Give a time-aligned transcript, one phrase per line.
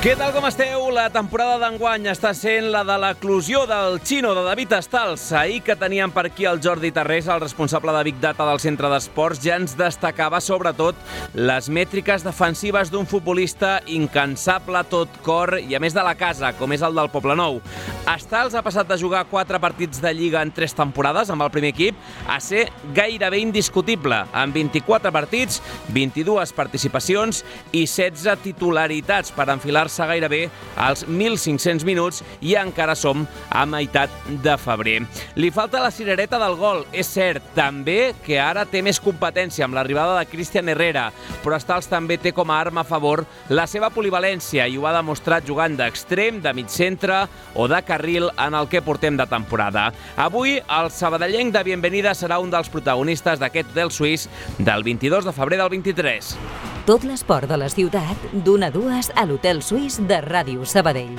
[0.00, 0.86] Què tal com esteu?
[0.96, 5.26] La temporada d'enguany està sent la de l'eclusió del xino de David Estals.
[5.36, 8.88] Ahir que teníem per aquí el Jordi Tarrés, el responsable de Big Data del Centre
[8.88, 10.96] d'Esports, ja ens destacava sobretot
[11.36, 16.72] les mètriques defensives d'un futbolista incansable, tot cor i a més de la casa, com
[16.72, 17.60] és el del Poble Nou.
[18.08, 21.74] Estals ha passat de jugar quatre partits de Lliga en tres temporades amb el primer
[21.74, 25.60] equip a ser gairebé indiscutible, amb 24 partits,
[25.92, 27.44] 22 participacions
[27.76, 30.42] i 16 titularitats per enfilar se gairebé
[30.76, 34.10] als 1.500 minuts i encara som a meitat
[34.44, 35.00] de febrer.
[35.36, 39.76] Li falta la cirereta del gol, és cert, també que ara té més competència amb
[39.76, 41.08] l'arribada de Cristian Herrera,
[41.44, 44.94] però Stals també té com a arma a favor la seva polivalència i ho ha
[44.96, 47.24] demostrat jugant d'extrem, de mig centre
[47.54, 49.90] o de carril en el que portem de temporada.
[50.16, 55.36] Avui, el sabadellenc de Bienvenida serà un dels protagonistes d'aquest hotel suís del 22 de
[55.36, 56.34] febrer del 23.
[56.88, 61.16] Tot l'esport de la ciutat, d'una a dues a l'Hotel Suís de Ràdio Sabadell.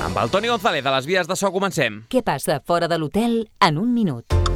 [0.00, 2.04] Amb el Toni González a les vies de so comencem.
[2.08, 4.49] Què passa fora de l'hotel en un minut?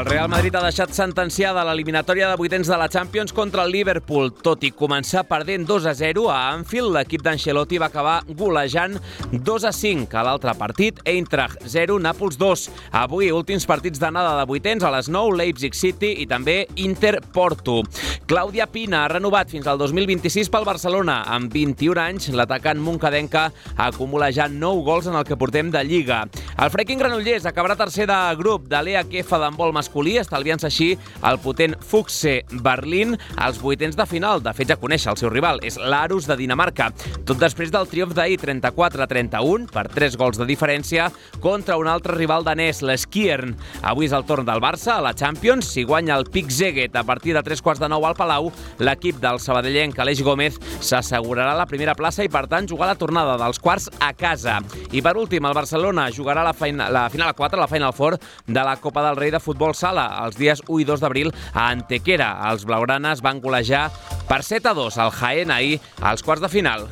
[0.00, 4.30] El Real Madrid ha deixat sentenciada l'eliminatòria de vuitens de la Champions contra el Liverpool.
[4.32, 8.96] Tot i començar perdent 2 a 0 a Anfield, l'equip d'Ancelotti va acabar golejant
[9.34, 12.62] 2 a 5 a l'altre partit, Eintracht 0, Nàpols 2.
[12.96, 17.82] Avui, últims partits d'anada de vuitens a les 9, Leipzig City i també Inter-Porto.
[18.30, 21.18] Clàudia Pina ha renovat fins al 2026 pel Barcelona.
[21.28, 26.22] Amb 21 anys, l'atacant moncadenca acumula ja 9 gols en el que portem de Lliga.
[26.56, 30.88] El Freaking Granollers acabarà tercer de grup de l'EAKF d'handbol futbol masculí, estalviant-se així
[31.26, 34.40] el potent Fuchse Berlín als vuitens de final.
[34.40, 36.90] De fet, ja coneix el seu rival, és l'Arus de Dinamarca.
[37.26, 41.08] Tot després del triomf d'ahir 34-31 per 3 gols de diferència
[41.42, 43.56] contra un altre rival danès, l'Skiern.
[43.82, 45.66] Avui és el torn del Barça a la Champions.
[45.74, 49.18] Si guanya el Pic Zeget a partir de 3 quarts de 9 al Palau, l'equip
[49.20, 53.58] del sabadellenc Aleix Gómez s'assegurarà la primera plaça i, per tant, jugar la tornada dels
[53.58, 54.60] quarts a casa.
[54.92, 58.20] I, per últim, el Barcelona jugarà la, feina, la final a 4, la Final Four
[58.46, 61.70] de la Copa del Rei de futbol sala els dies 1 i 2 d'abril a
[61.70, 62.34] Antequera.
[62.50, 63.88] Els blaugranes van golejar
[64.28, 66.86] per 7 a 2 al Jaén ahir als quarts de final.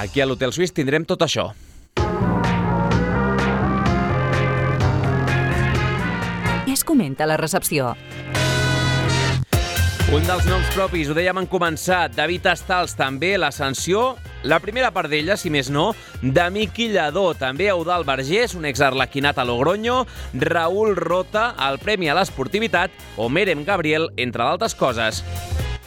[0.00, 1.50] Aquí a l'Hotel Suís tindrem tot això.
[6.70, 7.92] Es comenta la recepció?
[10.08, 14.88] Un dels noms propis, ho dèiem en començar, David Estals també, la sanció, la primera
[14.90, 15.90] part d'ella, si més no,
[16.22, 20.02] de Miqui Lladó, també Eudal Vergés, un exarlequinat a Logroño,
[20.34, 22.90] Raül Rota, el Premi a l'Esportivitat,
[23.20, 25.22] o Merem Gabriel, entre d'altres coses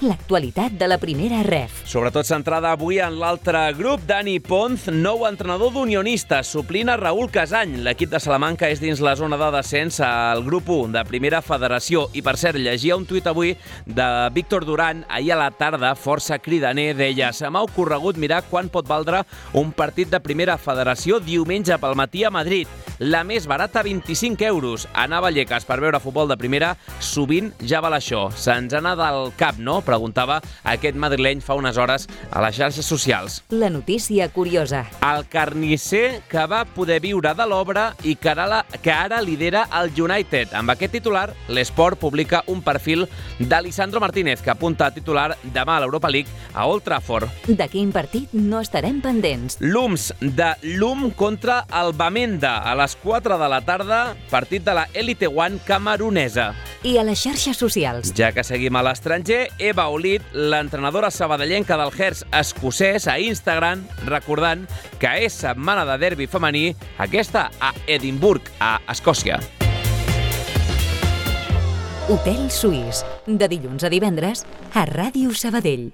[0.01, 1.83] l'actualitat de la primera ref.
[1.85, 7.77] Sobretot centrada avui en l'altre grup, Dani Ponz, nou entrenador d'unionistes, suplint a Raül Casany.
[7.85, 12.07] L'equip de Salamanca és dins la zona de descens al grup 1 de Primera Federació.
[12.13, 13.53] I, per cert, llegia un tuit avui
[13.85, 18.71] de Víctor Duran, ahir a la tarda, força cridaner, deia «Se m'ha ocorregut mirar quan
[18.73, 19.23] pot valdre
[19.53, 22.67] un partit de Primera Federació diumenge pel matí a Madrid.
[22.99, 24.87] La més barata, 25 euros.
[24.93, 26.73] Anar a Vallecas per veure futbol de primera,
[27.03, 28.29] sovint ja val això.
[28.31, 33.41] Se'ns anat del cap, no?, preguntava aquest madrileny fa unes hores a les xarxes socials.
[33.49, 34.85] La notícia curiosa.
[35.03, 39.67] El carnisser que va poder viure de l'obra i que ara, la, que ara lidera
[39.81, 40.53] el United.
[40.57, 43.07] Amb aquest titular, l'Esport publica un perfil
[43.39, 47.29] d'Alisandro Martínez, que apunta a titular demà a l'Europa League a Old Trafford.
[47.47, 49.59] De quin partit no estarem pendents?
[49.61, 54.87] L'UMS de l'UM contra el Bamenda a les 4 de la tarda, partit de la
[54.93, 56.51] Elite One camerunesa.
[56.83, 58.13] I a les xarxes socials.
[58.17, 64.67] Ja que seguim a l'estranger, Eva Olid, l'entrenadora sabadellenca del Hertz escocès, a Instagram, recordant
[65.01, 69.39] que és setmana de derbi femení, aquesta a Edimburg, a Escòcia.
[72.05, 74.45] Hotel Suís, de dilluns a divendres,
[74.77, 75.89] a Ràdio Sabadell.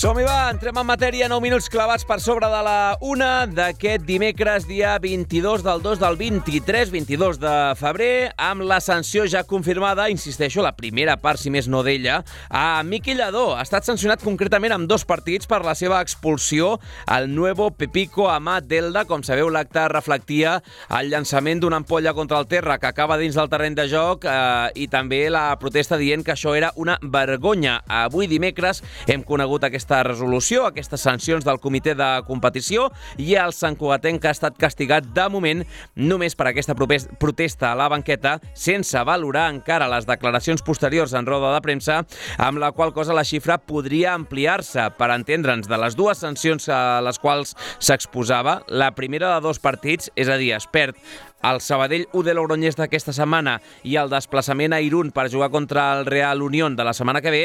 [0.00, 4.64] Som-hi va, entrem en matèria, 9 minuts clavats per sobre de la una d'aquest dimecres,
[4.64, 10.62] dia 22 del 2 del 23, 22 de febrer, amb la sanció ja confirmada, insisteixo,
[10.64, 13.50] la primera part, si més no d'ella, a Miqui Lladó.
[13.58, 18.70] Ha estat sancionat concretament amb dos partits per la seva expulsió al Nuevo Pepico Amat
[18.72, 19.04] Delda.
[19.04, 20.62] Com sabeu, l'acte reflectia
[20.96, 24.72] el llançament d'una ampolla contra el terra que acaba dins del terreny de joc eh,
[24.80, 27.82] i també la protesta dient que això era una vergonya.
[28.00, 32.84] Avui dimecres hem conegut aquest aquesta resolució, aquestes sancions del comitè de competició
[33.18, 35.64] i el Sant Cugatenc ha estat castigat de moment
[35.98, 41.50] només per aquesta protesta a la banqueta sense valorar encara les declaracions posteriors en roda
[41.56, 42.04] de premsa
[42.38, 47.00] amb la qual cosa la xifra podria ampliar-se per entendre'ns de les dues sancions a
[47.02, 48.60] les quals s'exposava.
[48.68, 50.94] La primera de dos partits, és a dir, es perd
[51.42, 55.90] el Sabadell U de Logroñés d'aquesta setmana i el desplaçament a Irún per jugar contra
[55.98, 57.44] el Real Unión de la setmana que ve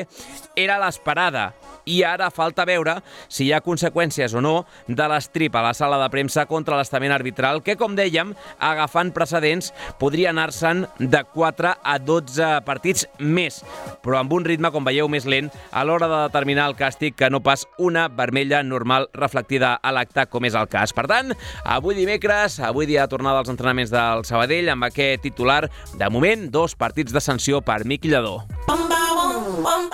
[0.56, 1.53] era l'esperada
[1.86, 2.97] i ara falta veure
[3.30, 4.56] si hi ha conseqüències o no
[4.88, 9.71] de l'estrip a la sala de premsa contra l'estament arbitral que, com dèiem, agafant precedents,
[10.01, 13.62] podria anar-se'n de 4 a 12 partits més,
[14.03, 17.30] però amb un ritme, com veieu, més lent a l'hora de determinar el càstig que
[17.30, 20.94] no pas una vermella normal reflectida a l'acte, com és el cas.
[20.95, 21.33] Per tant,
[21.63, 26.50] avui dimecres, avui dia de tornada als entrenaments del Sabadell, amb aquest titular, de moment,
[26.52, 28.40] dos partits de sanció per Miqui Lledó.
[28.68, 29.90] Bum, bum,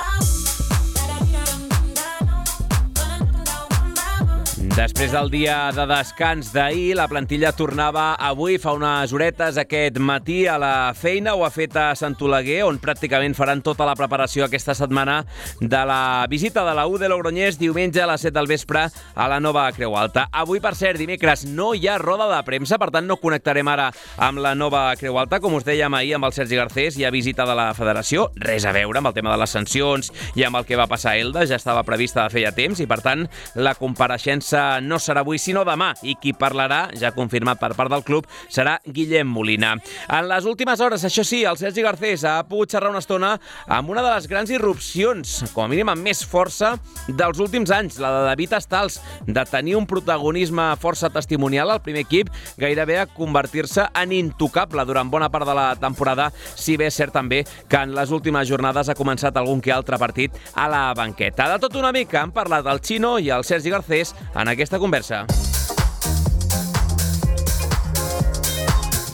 [4.71, 10.45] Després del dia de descans d'ahir, la plantilla tornava avui, fa unes horetes aquest matí
[10.47, 14.45] a la feina, ho ha fet a Sant Oleguer, on pràcticament faran tota la preparació
[14.45, 15.18] aquesta setmana
[15.59, 19.27] de la visita de la U de Logroñés diumenge a les 7 del vespre a
[19.27, 20.29] la nova Creu Alta.
[20.31, 23.89] Avui, per cert, dimecres no hi ha roda de premsa, per tant no connectarem ara
[24.23, 25.41] amb la nova Creu Alta.
[25.44, 28.63] Com us dèiem ahir amb el Sergi Garcés, hi ha visita de la federació, res
[28.63, 31.19] a veure amb el tema de les sancions i amb el que va passar a
[31.19, 33.27] Elda, ja estava prevista de feia temps i, per tant,
[33.59, 38.04] la compareixença no serà avui, sinó demà, i qui parlarà, ja confirmat per part del
[38.08, 39.75] club, serà Guillem Molina.
[40.08, 43.36] En les últimes hores, això sí, el Sergi Garcés ha pogut xerrar una estona
[43.68, 46.74] amb una de les grans irrupcions, com a mínim amb més força,
[47.08, 52.06] dels últims anys, la de David Estals, de tenir un protagonisme força testimonial al primer
[52.06, 52.31] equip,
[52.62, 57.16] gairebé a convertir-se en intocable durant bona part de la temporada, si bé és cert
[57.16, 61.50] també que en les últimes jornades ha començat algun que altre partit a la banqueta.
[61.52, 65.25] De tot una mica han parlat el Xino i el Sergi Garcés en aquesta conversa.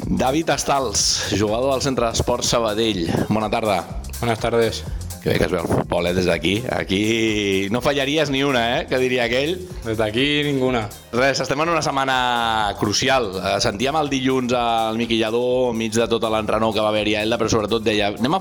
[0.08, 1.02] David Estals,
[1.38, 3.06] jugador del Centre d'Esport Sabadell.
[3.30, 4.02] Bona tarda.
[4.20, 4.84] Buenas tardes.
[5.22, 6.64] Que bé que es veu el futbol, eh, des d'aquí.
[6.72, 9.60] Aquí no fallaries ni una, eh, que diria aquell.
[9.84, 10.88] Des d'aquí ninguna.
[11.18, 13.32] Res, estem en una setmana crucial.
[13.34, 17.24] Eh, sentíem el dilluns al Miqui Lladó, enmig de tota l'entrenor que va haver-hi a
[17.26, 18.40] Elda, però sobretot deia, anem a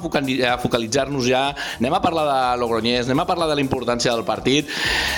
[0.61, 1.41] focalitzar-nos ja,
[1.79, 4.69] anem a parlar de Logroñés, anem a parlar de la importància del partit.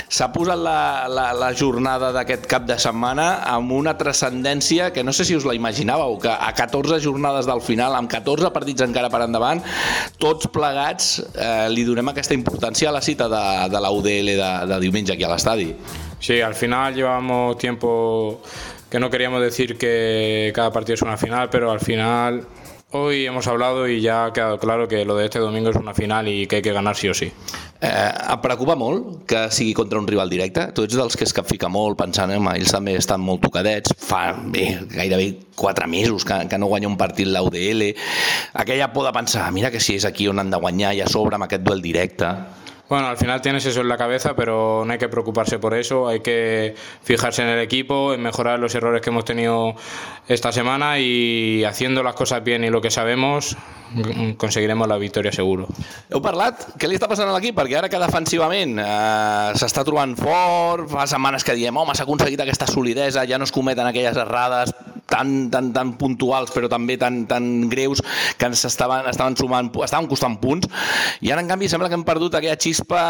[0.07, 5.11] S'ha posat la, la, la jornada d'aquest cap de setmana amb una transcendència que no
[5.11, 9.11] sé si us la imaginàveu, que a 14 jornades del final, amb 14 partits encara
[9.11, 9.59] per endavant,
[10.15, 13.43] tots plegats eh, li donem aquesta importància a la cita de,
[13.75, 15.73] de la UDL de, de diumenge aquí a l'estadi.
[16.19, 18.41] Sí, al final llevamos tiempo
[18.89, 22.45] que no queríamos decir que cada partido es una final, pero al final
[22.91, 25.93] Hoy hemos hablado y ya ha quedado claro que lo de este domingo es una
[25.93, 27.31] final i que hay que ganar sí o sí.
[27.81, 30.63] Eh, em preocupa molt que sigui contra un rival directe?
[30.73, 34.33] Tu ets dels que es capfica molt pensant, eh, ells també estan molt tocadets, fa
[34.33, 37.91] bé, gairebé 4 mesos que, que no guanya un partit l'UDL.
[38.57, 41.07] Aquella por de pensar, mira que si és aquí on han de guanyar i a
[41.13, 42.33] sobre amb aquest duel directe.
[42.89, 46.07] Bueno, al final tienes eso en la cabeza, pero no hay que preocuparse por eso,
[46.07, 49.75] hay que fijarse en el equipo, en mejorar los errores que hemos tenido
[50.27, 53.55] esta semana y haciendo las cosas bien y lo que sabemos,
[54.37, 55.67] conseguiremos la victòria seguro.
[56.09, 56.65] Heu parlat?
[56.81, 57.53] Què li està passant a l'equip?
[57.57, 62.41] Perquè ara que defensivament eh, s'està trobant fort, fa setmanes que diem home, s'ha aconseguit
[62.41, 64.73] aquesta solidesa, ja no es cometen aquelles errades
[65.09, 68.03] tan, tan, tan puntuals però també tan, tan greus
[68.37, 70.69] que ens estaven, estaven sumant, estaven costant punts
[71.25, 73.01] i ara en canvi sembla que hem perdut aquella xispa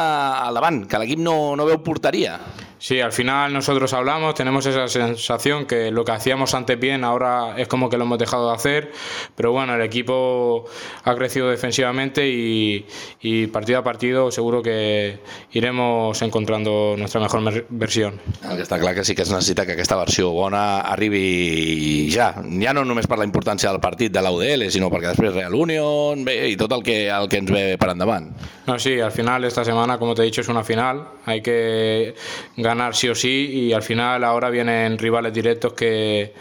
[0.46, 2.38] al davant, que l'equip no, no veu porteria.
[2.80, 7.56] Sí, al final nosotros hablamos, tenemos esa sensación que lo que hacíamos antes bien ahora
[7.58, 8.92] es como que lo hemos dejado de hacer,
[9.36, 10.64] pero bueno, el equipo
[11.04, 12.86] ha crecido defensivamente y,
[13.20, 15.20] y partido a partido seguro que
[15.52, 18.16] iremos encontrando nuestra mejor versión.
[18.48, 22.32] El que està clar que sí que es necessita que aquesta versió bona arribi ja,
[22.40, 26.24] ja no només per la importància del partit de l'UDL, sinó perquè després Real Unión
[26.24, 28.32] bé, i tot el que, el que ens ve per endavant.
[28.70, 32.16] No, sí, al final esta semana, como te he dicho, es una final, hay que
[32.56, 36.34] ganar ganar sí o sí y al final ahora vienen rivales directos que,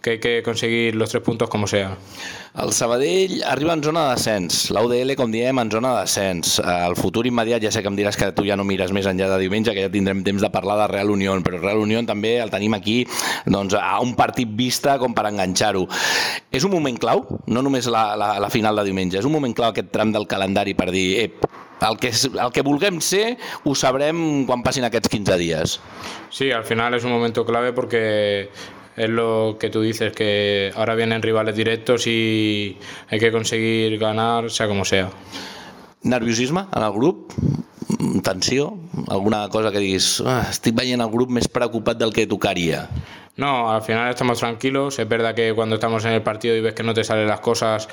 [0.00, 1.96] que hay que conseguir los tres puntos como sea.
[2.54, 6.58] El Sabadell arriba en zona de descens, l'UDL, com diem, en zona de descens.
[6.60, 9.30] El futur immediat, ja sé que em diràs que tu ja no mires més enllà
[9.30, 12.34] de diumenge, que ja tindrem temps de parlar de Real Unión, però Real Unión també
[12.42, 12.98] el tenim aquí
[13.46, 15.86] doncs, a un partit vista com per enganxar-ho.
[16.52, 19.56] És un moment clau, no només la, la, la final de diumenge, és un moment
[19.56, 21.48] clau aquest tram del calendari per dir, ep,
[21.88, 25.80] el que, el que vulguem ser ho sabrem quan passin aquests 15 dies.
[26.30, 28.50] Sí, al final es un momento clave porque
[28.96, 32.76] es lo que tú dices, que ahora vienen rivales directos y
[33.08, 35.10] hay que conseguir ganar, sea como sea.
[36.02, 37.32] Nerviosisme en el grup?
[38.22, 38.78] Tensió?
[39.08, 42.88] Alguna cosa que diguis ah, estic veient el grup més preocupat del que tocaria?
[43.36, 44.98] No, al final estamos tranquilos.
[44.98, 47.40] Es verdad que cuando estamos en el partido y ves que no te salen las
[47.40, 47.88] cosas,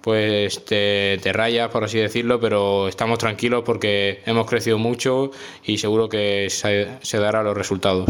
[0.00, 5.30] pues te, te rayas, por así decirlo, pero estamos tranquilos porque hemos crecido mucho
[5.64, 8.06] y seguro que se, se dará los resultados.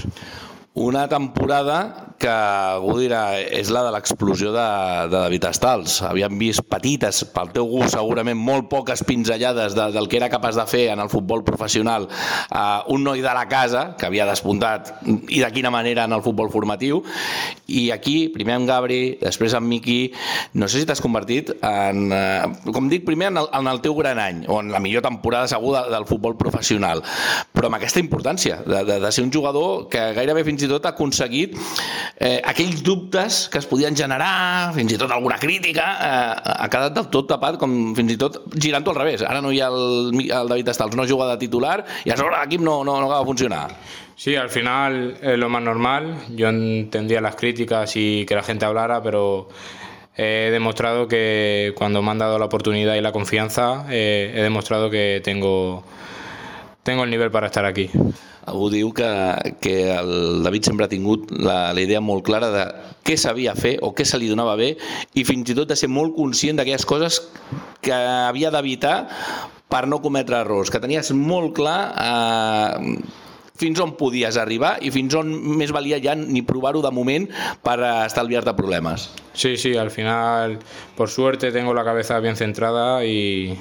[0.75, 4.67] Una temporada que algú dirà és la de l'explosió de,
[5.09, 5.99] de David Estals.
[6.05, 10.59] Havíem vist petites, pel teu gust segurament molt poques pinzellades de, del que era capaç
[10.59, 14.93] de fer en el futbol professional uh, un noi de la casa que havia despuntat
[15.07, 17.03] i de quina manera en el futbol formatiu.
[17.69, 20.13] I aquí, primer amb Gabri, després amb Miqui.
[20.59, 23.97] No sé si t'has convertit en, uh, com dic, primer en el, en el teu
[23.99, 27.05] gran any o en la millor temporada segur de, del futbol professional.
[27.55, 30.87] Però amb aquesta importància de, de, de ser un jugador que gairebé fins i tot
[30.87, 31.55] ha aconseguit
[32.17, 36.97] eh, aquells dubtes que es podien generar, fins i tot alguna crítica, eh, ha quedat
[36.97, 39.25] del tot tapat, com fins i tot girant-ho al revés.
[39.29, 42.37] Ara no hi ha el, el David Estals, no juga de titular i a sobre
[42.39, 43.67] l'equip no, no, no acaba de funcionar.
[44.19, 46.17] Sí, al final es lo más normal.
[46.31, 49.49] Yo entendía las críticas y que la gente hablara, pero
[50.17, 54.91] he demostrado que cuando me han dado la oportunidad y la confianza, eh, he demostrado
[54.91, 55.85] que tengo,
[56.83, 57.89] tengo el nivel para estar aquí.
[58.49, 59.09] Algú diu que,
[59.63, 62.65] que el David sempre ha tingut la, la idea molt clara de
[63.07, 64.75] què sabia fer o què se li donava bé
[65.15, 67.23] i fins i tot de ser molt conscient d'aquelles coses
[67.85, 68.97] que havia d'evitar
[69.69, 72.99] per no cometre errors, que tenies molt clar eh,
[73.59, 77.27] fins on podies arribar i fins on més valia ja ni provar-ho de moment
[77.65, 77.77] per
[78.07, 79.11] estalviar-te problemes.
[79.35, 80.59] Sí, sí, al final,
[80.97, 83.59] por suerte, tengo la cabeza bien centrada y,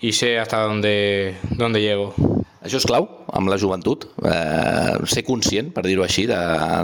[0.00, 2.14] y sé hasta dónde, dónde llego.
[2.68, 6.36] Això és clau amb la joventut, eh, ser conscient, per dir-ho així, de,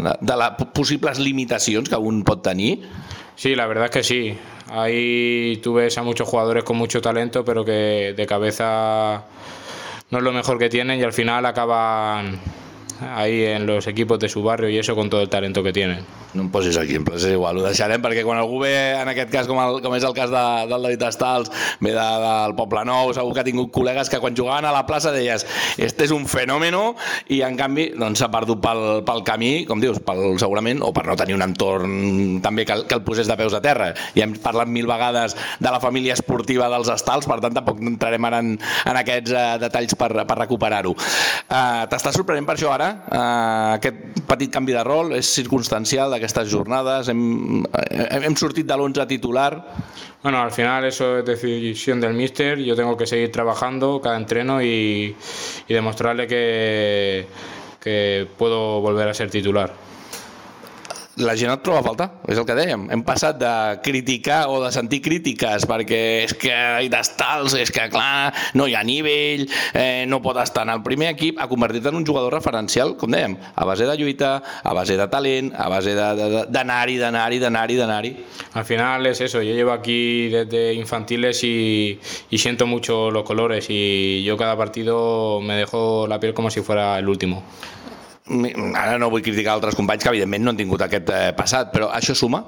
[0.06, 2.78] de, de les possibles limitacions que un pot tenir.
[3.36, 4.34] Sí, la verdad es que sí.
[4.70, 9.24] Ahí tú ves a muchos jugadores con mucho talento, pero que de cabeza
[10.10, 12.40] no es lo mejor que tienen y al final acaban
[13.00, 16.04] ahí en los equipos de su barrio y eso con todo el talento que tienen.
[16.34, 19.46] No em posis exemples, és igual, ho deixarem perquè quan algú ve, en aquest cas
[19.46, 23.12] com, el, com és el cas de, del David Estals, ve de, del Poble Nou,
[23.14, 25.46] segur que ha tingut col·legues que quan jugaven a la plaça deies
[25.78, 26.96] este és un fenòmeno
[27.30, 31.06] i en canvi doncs, s'ha perdut pel, pel camí, com dius, pel, segurament, o per
[31.06, 33.92] no tenir un entorn també que, que el posés de peus a terra.
[34.18, 38.26] I hem parlat mil vegades de la família esportiva dels Estals, per tant tampoc entrarem
[38.26, 40.98] ara en, en aquests uh, detalls per, per recuperar-ho.
[40.98, 42.83] Uh, T'està sorprenent per això ara?
[42.92, 47.10] Uh, aquest petit canvi de rol és circunstancial d'aquestes jornades?
[47.12, 49.50] Hem, hem, hem sortit de l'11 titular?
[50.22, 52.58] Bueno, al final eso es decisión del míster.
[52.58, 55.14] Yo tengo que seguir trabajando cada entreno y,
[55.68, 57.26] y demostrarle que,
[57.80, 59.72] que puedo volver a ser titular.
[61.16, 62.88] La gent et troba a faltar, és el que dèiem.
[62.90, 63.52] Hem passat de
[63.84, 68.74] criticar o de sentir crítiques perquè és que hi d'estals, és que clar, no hi
[68.74, 72.34] ha nivell, eh, no pot estar en el primer equip, ha convertit en un jugador
[72.34, 77.38] referencial, com dèiem, a base de lluita, a base de talent, a base d'anar-hi, d'anar-hi,
[77.38, 78.14] d'anar-hi, d'anar-hi.
[78.54, 83.66] Al final es eso, yo llevo aquí desde infantiles y, y siento mucho los colores
[83.68, 87.44] y yo cada partido me dejo la piel como si fuera el último.
[88.24, 91.90] Ara no vull criticar altres companys que evidentment no han tingut aquest eh, passat, però
[91.92, 92.40] això suma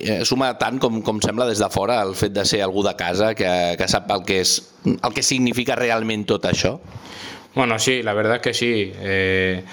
[0.00, 2.96] eh, suma tant com, com sembla des de fora el fet de ser algú de
[2.98, 4.56] casa que, que sap el que, és,
[4.90, 6.80] el que significa realment tot això
[7.54, 8.92] Bueno, sí, la verdad que sí.
[8.94, 9.64] Eh,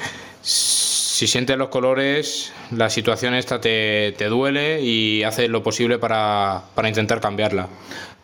[0.41, 6.63] si sientes los colores, la situación esta te, te duele y haces lo posible para,
[6.75, 7.69] para intentar cambiarla.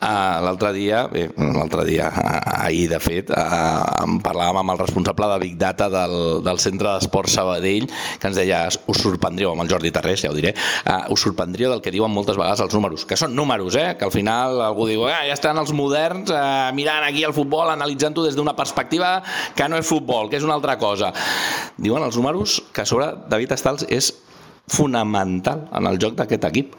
[0.03, 4.79] Uh, l'altre dia, bé, l'altre dia, uh, ahir de fet, uh, em parlàvem amb el
[4.81, 7.85] responsable de Big Data del, del Centre d'Esport Sabadell,
[8.19, 10.51] que ens deia, us sorprendríeu, amb el Jordi Tarrés, ja ho diré,
[10.91, 13.93] uh, us sorprendríeu del que diuen moltes vegades els números, que són números, eh?
[13.95, 17.71] que al final algú diu, ah, ja estan els moderns uh, mirant aquí el futbol,
[17.71, 19.21] analitzant-ho des d'una perspectiva
[19.55, 21.13] que no és futbol, que és una altra cosa.
[21.79, 24.11] Diuen els números que sobre David Estals és
[24.67, 26.75] fonamental en el joc d'aquest equip.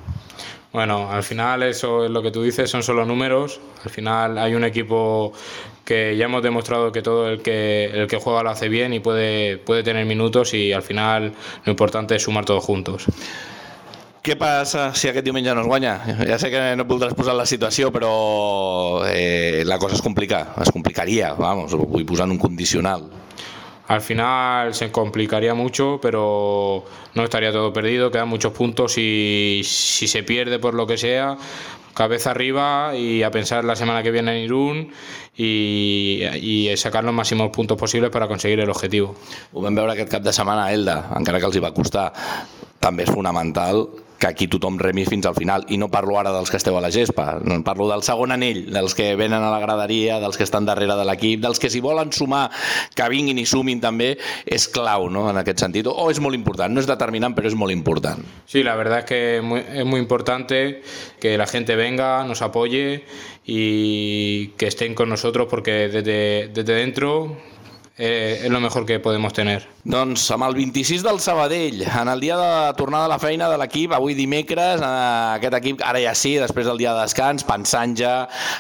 [0.73, 3.61] Bueno, al final eso es lo que tú dices, son solo números.
[3.85, 5.33] Al final hay un equipo
[5.85, 9.01] que ya hemos demostrado que todo el que, el que juega lo hace bien y
[9.01, 11.33] puede, puede tener minutos y al final
[11.65, 13.07] lo importante es sumar todos juntos.
[14.25, 15.99] Què passa si aquest diumenge no es guanya?
[16.25, 20.71] Ja sé que no voldràs posar la situació, però eh, la cosa es complica, es
[20.73, 23.05] complicaria, vamos, ho vull posar en un condicional.
[23.87, 30.09] Al final se complicaría mucho, pero no estaría todo perdido, quedan muchos puntos y si
[30.09, 31.37] se pierde por lo que sea,
[31.93, 34.93] cabeza arriba y a pensar la semana que viene en Irún
[35.37, 39.15] y, y sacar los máximos puntos posibles para conseguir el objetivo.
[39.53, 41.57] Ho vam veure aquest cap de setmana a Elda, que els
[44.25, 46.81] que aquí tothom remi fins al final i no parlo ara dels que esteu a
[46.81, 50.65] la gespa, parlo del segon anell, dels que venen a la graderia, dels que estan
[50.65, 52.47] darrere de l'equip, dels que si volen sumar
[52.97, 54.15] que vinguin i sumin també
[54.47, 55.27] és clau ¿no?
[55.29, 58.25] en aquest sentit, o és molt important, no és determinant però és molt important.
[58.49, 60.81] Sí, la verdad es que muy, es muy importante
[61.21, 63.05] que la gente venga, nos apoye
[63.45, 67.37] y que estén con nosotros porque desde, desde dentro
[67.97, 69.67] eh, és lo mejor que podemos tener.
[69.85, 73.59] Doncs amb el 26 del Sabadell, en el dia de tornada a la feina de
[73.61, 77.95] l'equip, avui dimecres, eh, aquest equip, ara ja sí, després del dia de descans, pensant
[77.99, 78.15] ja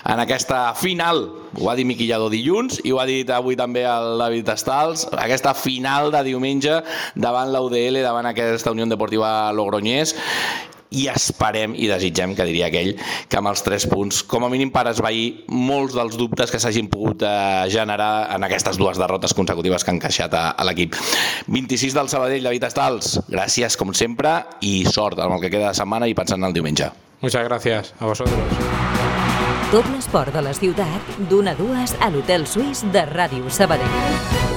[0.04, 1.24] en aquesta final,
[1.54, 5.54] ho va dir Miquillador dilluns i ho ha dit avui també el David Estals, aquesta
[5.54, 6.80] final de diumenge
[7.14, 10.14] davant l'UDL, davant aquesta Unió Deportiva Logroñés,
[10.90, 12.94] i esperem i desitgem, que diria aquell,
[13.28, 16.90] que amb els tres punts, com a mínim per esvair molts dels dubtes que s'hagin
[16.92, 20.98] pogut eh, generar en aquestes dues derrotes consecutives que han encaixat a, a l'equip.
[21.48, 25.78] 26 del Sabadell, David Estals, gràcies com sempre i sort amb el que queda de
[25.78, 26.90] setmana i pensant en el diumenge.
[27.24, 28.34] Muchas gracias a vosotros.
[29.72, 34.53] Tot l'esport de la ciutat, d'una a dues a l'Hotel Suís de Ràdio Sabadell.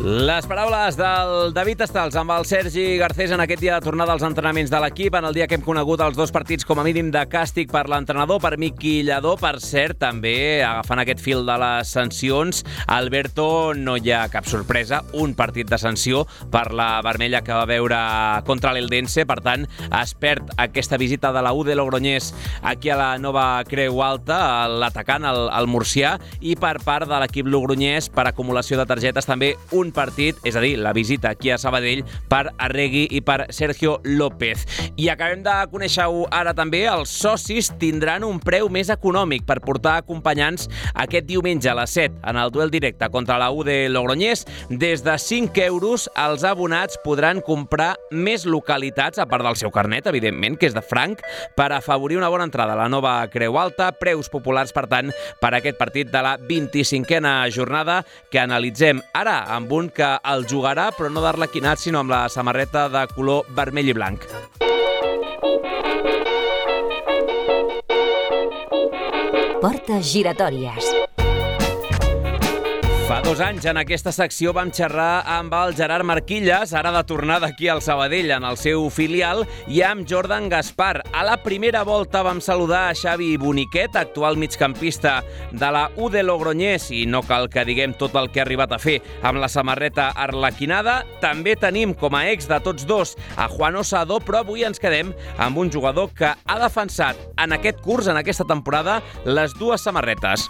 [0.00, 4.22] Les paraules del David Estals amb el Sergi Garcés en aquest dia de tornada als
[4.24, 7.10] entrenaments de l'equip, en el dia que hem conegut els dos partits com a mínim
[7.12, 11.92] de càstig per l'entrenador, per Miqui Lladó, per cert, també agafant aquest fil de les
[11.92, 17.52] sancions, Alberto no hi ha cap sorpresa, un partit de sanció per la vermella que
[17.52, 18.00] va veure
[18.48, 19.68] contra l'Eldense, per tant,
[20.00, 24.64] es perd aquesta visita de la U de Logroñés aquí a la nova Creu Alta,
[24.64, 29.52] l'atacant, el, el murcià, i per part de l'equip logroñès, per acumulació de targetes, també
[29.76, 33.98] un partit, és a dir, la visita aquí a Sabadell per Arregui i per Sergio
[34.04, 34.66] López.
[34.96, 39.98] I acabem de conèixer-ho ara també, els socis tindran un preu més econòmic per portar
[40.00, 44.46] acompanyants aquest diumenge a les 7 en el duel directe contra la U de Logroñés.
[44.70, 50.06] Des de 5 euros, els abonats podran comprar més localitats, a part del seu carnet,
[50.10, 51.22] evidentment, que és de franc,
[51.56, 55.54] per afavorir una bona entrada a la nova Creu Alta, preus populars, per tant, per
[55.56, 61.08] aquest partit de la 25a jornada que analitzem ara amb un que el jugarà, però
[61.08, 64.28] no d'arlequinat, sinó amb la samarreta de color vermell i blanc.
[69.60, 70.92] Portes giratòries.
[73.10, 77.48] Fa dos anys en aquesta secció vam xerrar amb el Gerard Marquilles, ara de tornada
[77.48, 81.00] aquí al Sabadell en el seu filial, i amb Jordan Gaspar.
[81.20, 85.18] A la primera volta vam saludar a Xavi Boniquet, actual migcampista
[85.52, 88.72] de la U de Logroñés, i no cal que diguem tot el que ha arribat
[88.72, 91.02] a fer amb la samarreta arlequinada.
[91.20, 95.12] També tenim com a ex de tots dos a Juan Osado, però avui ens quedem
[95.36, 100.48] amb un jugador que ha defensat en aquest curs, en aquesta temporada, les dues samarretes.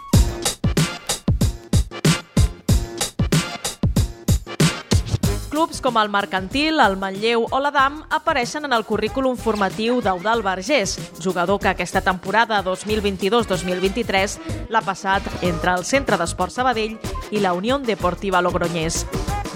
[5.61, 10.95] Clubs com el Mercantil, el Manlleu o l'Adam apareixen en el currículum formatiu d'Eudal Vergés,
[11.21, 14.39] jugador que aquesta temporada 2022-2023
[14.73, 16.97] l'ha passat entre el Centre d'Esport Sabadell
[17.29, 19.05] i la Unió Deportiva Logroñés.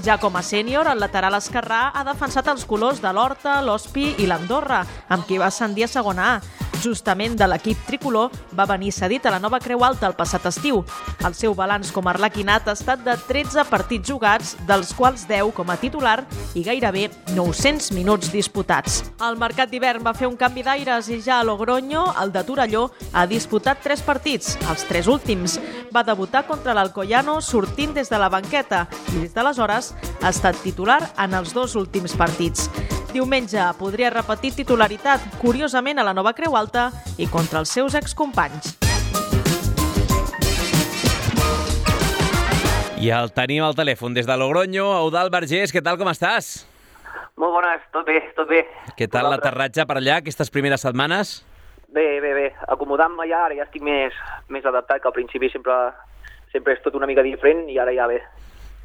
[0.05, 4.29] Ja com a sènior, el lateral esquerrà ha defensat els colors de l'Horta, l'Hospi i
[4.29, 6.74] l'Andorra, amb qui va ascendir a segona A.
[6.85, 10.83] Justament de l'equip tricolor va venir cedit a la nova Creu Alta el passat estiu.
[11.25, 15.55] El seu balanç com a arlequinat ha estat de 13 partits jugats, dels quals 10
[15.57, 16.19] com a titular
[16.55, 19.01] i gairebé 900 minuts disputats.
[19.25, 22.85] El mercat d'hivern va fer un canvi d'aires i ja a Logroño, el de Torelló,
[23.13, 25.57] ha disputat 3 partits, els tres últims.
[25.95, 31.01] Va debutar contra l'Alcoyano sortint des de la banqueta i des d'aleshores ha estat titular
[31.17, 32.69] en els dos últims partits.
[33.15, 38.73] Diumenge podria repetir titularitat, curiosament a la nova Creu Alta i contra els seus excompanys.
[42.99, 44.89] I el tenim al telèfon des de Logroño.
[45.05, 46.65] Eudal Vergés, què tal, com estàs?
[47.39, 48.65] Molt bones, tot bé, tot bé.
[48.99, 51.37] Què tal l'aterratge per allà, aquestes primeres setmanes?
[51.95, 52.49] Bé, bé, bé.
[52.67, 54.17] Acomodant-me ja, ara ja estic més,
[54.51, 55.77] més adaptat, que al principi sempre,
[56.51, 58.25] sempre és tot una mica diferent i ara ja bé.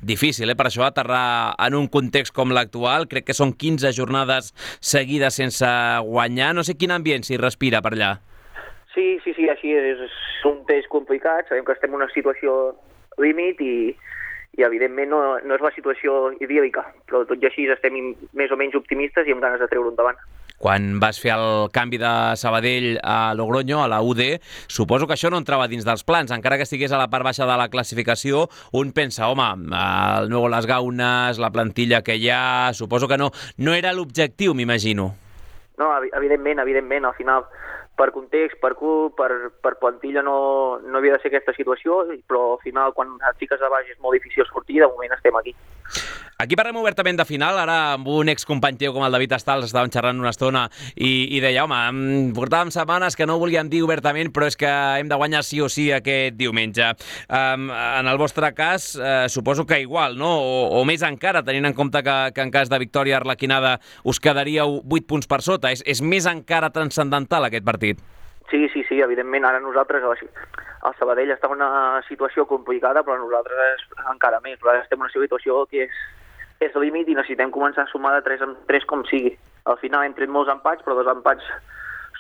[0.02, 3.08] Difícil, eh, per això aterrar en un context com l'actual.
[3.08, 5.70] Crec que són 15 jornades seguides sense
[6.06, 6.54] guanyar.
[6.56, 8.12] No sé quin ambient s'hi respira per allà.
[8.94, 10.00] Sí, sí, sí, així és.
[10.10, 12.76] És un test complicat, sabem que estem en una situació
[13.20, 13.92] límit i,
[14.58, 17.98] i evidentment no, no és la situació idíl·lica, però tot i així estem
[18.34, 20.20] més o menys optimistes i amb ganes de treure endavant.
[20.60, 25.32] Quan vas fer el canvi de Sabadell a Logroño, a la UD, suposo que això
[25.32, 26.34] no entrava dins dels plans.
[26.36, 30.52] Encara que estigués a la part baixa de la classificació, un pensa, home, el Nuevo
[30.52, 32.74] Les Gaunes, la plantilla que hi ha...
[32.74, 35.14] Suposo que no, no era l'objectiu, m'imagino.
[35.80, 37.48] No, evidentment, evidentment, al final
[38.00, 42.54] per context, per club, per, per plantilla no, no havia de ser aquesta situació, però
[42.54, 45.56] al final quan et fiques a baix és molt difícil sortir, de moment estem aquí.
[46.40, 49.90] Aquí parlem obertament de final, ara amb un excompany teu com el David Estals estàvem
[49.92, 50.62] xerrant una estona
[50.96, 55.10] i, i deia, home, portàvem setmanes que no volíem dir obertament, però és que hem
[55.12, 56.94] de guanyar sí o sí aquest diumenge.
[57.28, 60.30] Um, en el vostre cas, uh, suposo que igual, no?
[60.40, 63.76] O, o més encara, tenint en compte que, que en cas de victòria arlequinada
[64.08, 65.76] us quedaríeu 8 punts per sota.
[65.76, 68.00] És, és més encara transcendental aquest partit.
[68.50, 73.84] Sí, sí, sí, evidentment, ara nosaltres, el Sabadell està en una situació complicada, però nosaltres
[74.10, 74.58] encara més.
[74.58, 76.00] Nosaltres estem en una situació que és
[76.60, 79.32] és límit i necessitem començar a sumar de 3 en 3 com sigui.
[79.72, 81.46] Al final hem tret molts empats, però dos empats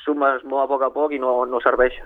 [0.05, 1.97] sumes molt a poc a poc i no, no serveix.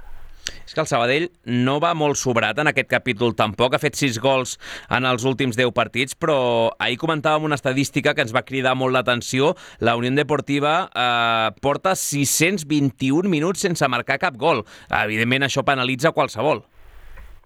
[0.63, 4.19] És que el Sabadell no va molt sobrat en aquest capítol tampoc, ha fet 6
[4.23, 4.55] gols
[4.93, 6.37] en els últims 10 partits, però
[6.79, 9.53] ahir comentàvem una estadística que ens va cridar molt l'atenció.
[9.79, 14.63] La Unió Deportiva eh, porta 621 minuts sense marcar cap gol.
[15.03, 16.63] Evidentment això penalitza qualsevol.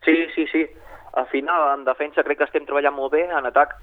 [0.06, 0.66] Sí, sí, sí.
[1.18, 3.74] Al final, en defensa crec que estem treballant molt bé, en atac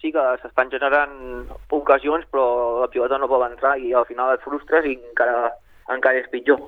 [0.00, 2.46] sí que s'estan generant ocasions, però
[2.82, 5.50] la pilota no pot entrar i al final et frustres i encara,
[5.90, 6.60] encara és pitjor.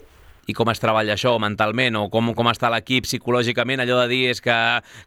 [0.46, 3.82] I com es treballa això mentalment o com, com està l'equip psicològicament?
[3.82, 4.56] Allò de dir és que,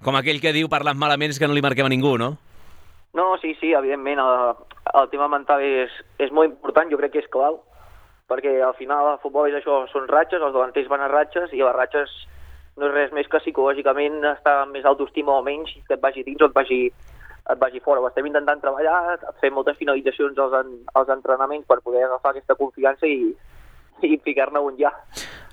[0.04, 2.34] com aquell que diu parlant malament és que no li marquem a ningú, no?
[3.16, 4.34] No, sí, sí, evidentment el,
[5.02, 7.62] el tema mental és, és molt important, jo crec que és clau,
[8.30, 11.64] perquè al final el futbol és això, són ratxes, els davanters van a ratxes i
[11.64, 12.14] les ratxes
[12.80, 16.24] no és res més que psicològicament estar amb més autoestima o menys, que et vagi
[16.28, 16.84] dins o et vagi
[17.50, 18.02] et vagi fora.
[18.02, 22.58] Ho estem intentant treballar, fer moltes finalitzacions als, en, als entrenaments per poder agafar aquesta
[22.60, 23.32] confiança i,
[24.04, 24.94] i ficar-ne un ja.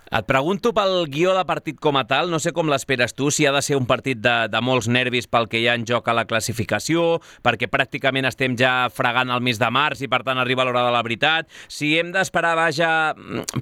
[0.07, 3.47] Et pregunto pel guió de partit com a tal, no sé com l'esperes tu, si
[3.47, 6.07] ha de ser un partit de, de molts nervis pel que hi ha en joc
[6.07, 10.39] a la classificació, perquè pràcticament estem ja fregant el mes de març i per tant
[10.39, 12.91] arriba l'hora de la veritat, si hem d'esperar, vaja,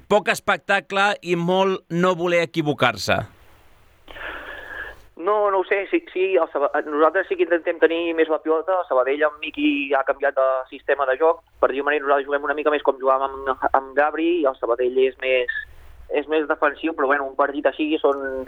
[0.07, 3.23] poc espectacle i molt no voler equivocar-se.
[5.17, 6.67] No, no ho sé, sí, sí el Sab...
[6.85, 10.47] nosaltres sí que intentem tenir més la pilota, el Sabadell amb Miqui ha canviat de
[10.67, 13.93] sistema de joc, per dir-ho manera nosaltres juguem una mica més com jugàvem amb, amb
[13.95, 15.55] Gabri i el Sabadell és més,
[16.19, 18.43] és més defensiu, però bueno, un partit així són,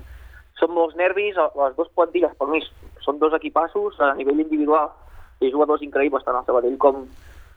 [0.59, 2.59] són molts nervis, les dues plantilles per mi
[3.05, 4.91] són dos equipassos a nivell individual
[5.39, 7.05] i jugadors increïbles tant el Sabadell com,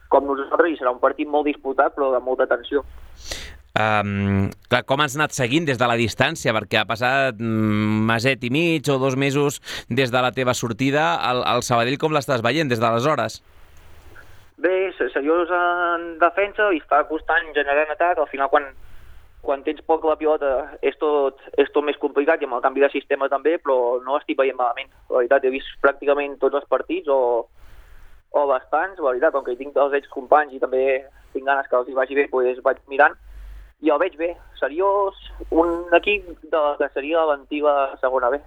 [0.07, 2.87] com nosaltres i serà un partit molt disputat però de molta tensió.
[3.80, 6.52] Um, clar, com has anat seguint des de la distància?
[6.56, 11.14] Perquè ha passat meset i mig o dos mesos des de la teva sortida.
[11.30, 13.40] al, al Sabadell com l'estàs veient des d'aleshores?
[14.60, 18.18] Bé, seriós en defensa i està costant generant atac.
[18.18, 18.66] Al final, quan,
[19.46, 20.50] quan tens poc la pilota
[20.82, 24.18] és tot, és tot més complicat i amb el canvi de sistema també, però no
[24.18, 24.92] estic veient malament.
[25.08, 27.46] La veritat, he vist pràcticament tots els partits o,
[28.36, 29.00] o bastants.
[29.00, 30.84] La veritat, com que hi tinc els excompanys i també
[31.32, 33.16] tinc ganes que els hi vagi bé, doncs vaig mirant
[33.88, 35.16] el veig bé, seriós,
[35.50, 38.42] un equip de, que seria l'antiga segona B.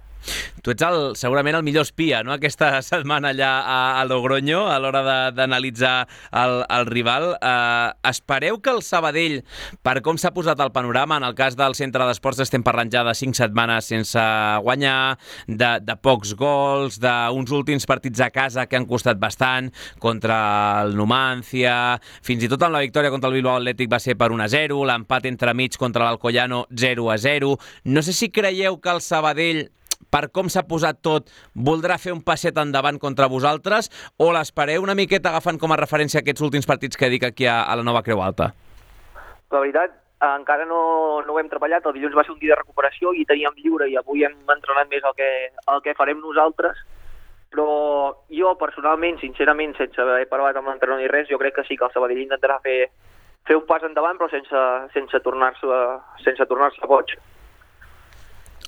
[0.62, 4.78] Tu ets el, segurament el millor espia, no?, aquesta setmana allà a, a Logroño, a
[4.78, 5.02] l'hora
[5.34, 5.94] d'analitzar
[6.30, 7.26] el, el rival.
[7.40, 9.40] Eh, espereu que el Sabadell,
[9.84, 13.04] per com s'ha posat el panorama, en el cas del centre d'esports estem parlant ja
[13.06, 14.24] de cinc setmanes sense
[14.64, 20.38] guanyar, de, de pocs gols, d'uns últims partits a casa que han costat bastant, contra
[20.84, 24.30] el Numancia, fins i tot amb la victòria contra el Bilbao Atlètic va ser per
[24.32, 27.54] 1-0, l'empat entre mig contra l'Alcoyano 0-0.
[27.84, 29.66] No sé si creieu que el Sabadell
[30.14, 31.32] per com s'ha posat tot,
[31.66, 33.90] voldrà fer un passet endavant contra vosaltres
[34.22, 37.64] o l'espereu una miqueta agafant com a referència aquests últims partits que dic aquí a,
[37.66, 38.52] a la Nova Creu Alta?
[39.50, 42.60] La veritat, encara no, no ho hem treballat, el dilluns va ser un dia de
[42.60, 45.30] recuperació i teníem lliure i avui hem entrenat més el que,
[45.74, 46.78] el que farem nosaltres,
[47.54, 47.66] però
[48.34, 51.86] jo personalment, sincerament, sense haver parlat amb l'entrenador ni res, jo crec que sí que
[51.86, 52.78] el Sabadell intentarà fer,
[53.46, 55.78] fer un pas endavant però sense, sense tornar-se
[56.24, 57.14] sense tornar boig.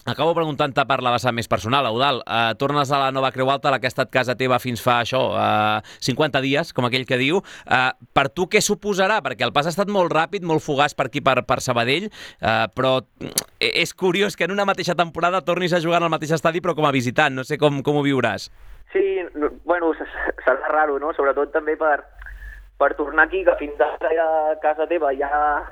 [0.06, 2.20] Acabo preguntant-te per la vessant més personal, Eudal.
[2.22, 5.00] Uh, tornes a la nova Creu Alta, la que ha estat casa teva fins fa
[5.02, 7.40] això, uh, 50 dies, com aquell que diu.
[7.66, 9.16] Uh, per tu què suposarà?
[9.24, 12.06] Perquè el pas ha estat molt ràpid, molt fugaç per aquí, per, per Sabadell,
[12.38, 13.00] uh, però
[13.58, 16.86] és curiós que en una mateixa temporada tornis a jugar el mateix estadi, però com
[16.86, 17.34] a visitant.
[17.34, 18.46] No sé com, com ho viuràs.
[18.94, 19.02] Sí,
[19.34, 21.10] no, bueno, serà raro, no?
[21.18, 21.96] Sobretot també per,
[22.78, 24.30] per tornar aquí, que fins ara era
[24.62, 25.66] casa teva, ja,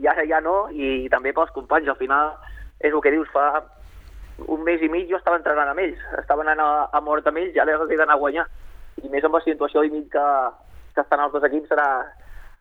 [0.00, 1.92] ja, ja no, i també pels companys.
[1.92, 2.32] Al final,
[2.80, 3.62] és el que dius, fa
[4.50, 7.38] un mes i mig jo estava entrenant amb ells, estava anant a, a mort amb
[7.38, 8.46] ells, ja he d'anar a guanyar.
[9.02, 10.26] I més amb la situació límit que,
[10.94, 11.88] que estan els dos equips serà,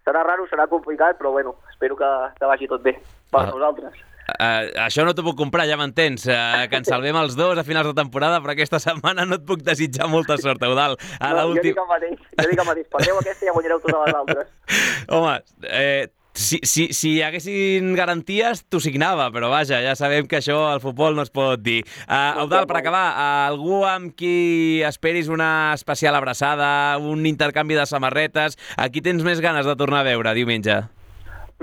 [0.06, 2.98] serà raro, serà complicat, però bueno, espero que, que vagi tot bé
[3.32, 3.52] per ah.
[3.52, 4.02] nosaltres.
[4.24, 6.24] Uh, això no t'ho puc comprar, ja m'entens.
[6.30, 9.46] Uh, que ens salvem els dos a finals de temporada, però aquesta setmana no et
[9.48, 10.96] puc desitjar molta sort, Eudal.
[11.20, 12.88] A no, jo dic el mateix, jo dic el mateix.
[12.94, 14.54] Perdeu aquesta i ja guanyareu totes les altres.
[15.18, 15.36] Home,
[15.68, 20.58] eh, si, si, si hi haguessin garanties, t'ho signava, però vaja, ja sabem que això
[20.72, 21.84] al futbol no es pot dir.
[22.08, 27.86] Uh, Eudal, per acabar, uh, algú amb qui esperis una especial abraçada, un intercanvi de
[27.86, 30.82] samarretes, a qui tens més ganes de tornar a veure diumenge?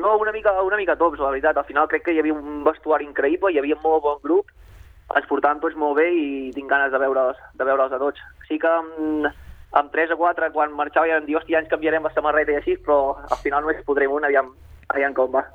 [0.00, 1.59] No, una mica, una mica tots, la veritat.
[1.59, 4.54] Al final crec que hi havia un vestuari increïble, hi havia molt bon grup,
[5.18, 8.22] ens portàvem tots molt bé i tinc ganes de veure'ls de veure a tots.
[8.46, 8.70] Sí que
[9.70, 12.14] amb, amb 3 o 4, quan marxava ja vam dir, hòstia, ja ens canviarem la
[12.14, 14.52] samarreta i així, però al final només podrem una, aviam,
[14.88, 15.46] aviam com va.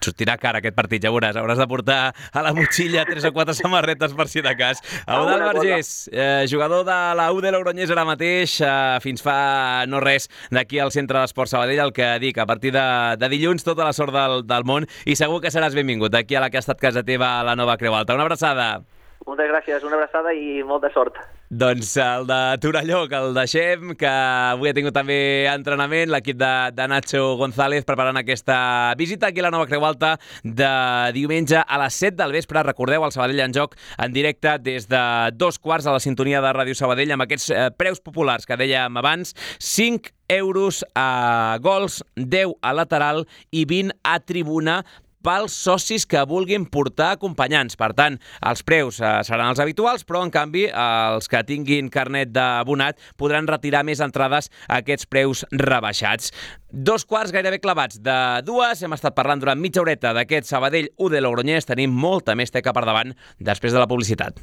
[0.00, 1.36] Sortirà cara aquest partit, ja veuràs.
[1.36, 4.80] Hauràs de portar a la motxilla 3 o 4 samarretes per si de cas.
[5.04, 10.00] Eudal Vergés, eh, jugador de la U de Logroñés ara mateix, eh, fins fa no
[10.00, 13.84] res d'aquí al Centre d'Esport Sabadell, el que dic, a partir de, de dilluns tota
[13.84, 16.64] la sort del, del món i segur que seràs benvingut aquí a la que ha
[16.64, 18.14] estat casa teva a la Nova Creu Alta.
[18.14, 18.78] Una abraçada.
[19.26, 21.18] Moltes gràcies, una abraçada i molta sort.
[21.50, 26.50] Doncs el de Torelló, que el deixem, que avui ha tingut també entrenament, l'equip de,
[26.76, 28.58] de Nacho González preparant aquesta
[29.00, 30.68] visita aquí a la Nova Creu Alta de
[31.16, 32.60] diumenge a les 7 del vespre.
[32.68, 35.02] Recordeu, el Sabadell en joc en directe des de
[35.40, 39.00] dos quarts a la sintonia de Ràdio Sabadell amb aquests eh, preus populars que dèiem
[39.00, 44.82] abans, 5 euros a gols, 10 a lateral i 20 a tribuna
[45.24, 47.76] pels socis que vulguin portar acompanyants.
[47.78, 48.18] Per tant,
[48.50, 53.48] els preus eh, seran els habituals, però en canvi els que tinguin carnet d'abonat podran
[53.50, 56.32] retirar més entrades a aquests preus rebaixats.
[56.68, 58.82] Dos quarts gairebé clavats de dues.
[58.82, 61.68] Hem estat parlant durant mitja horeta d'aquest Sabadell U de Logroñés.
[61.68, 64.42] Tenim molta més teca per davant després de la publicitat.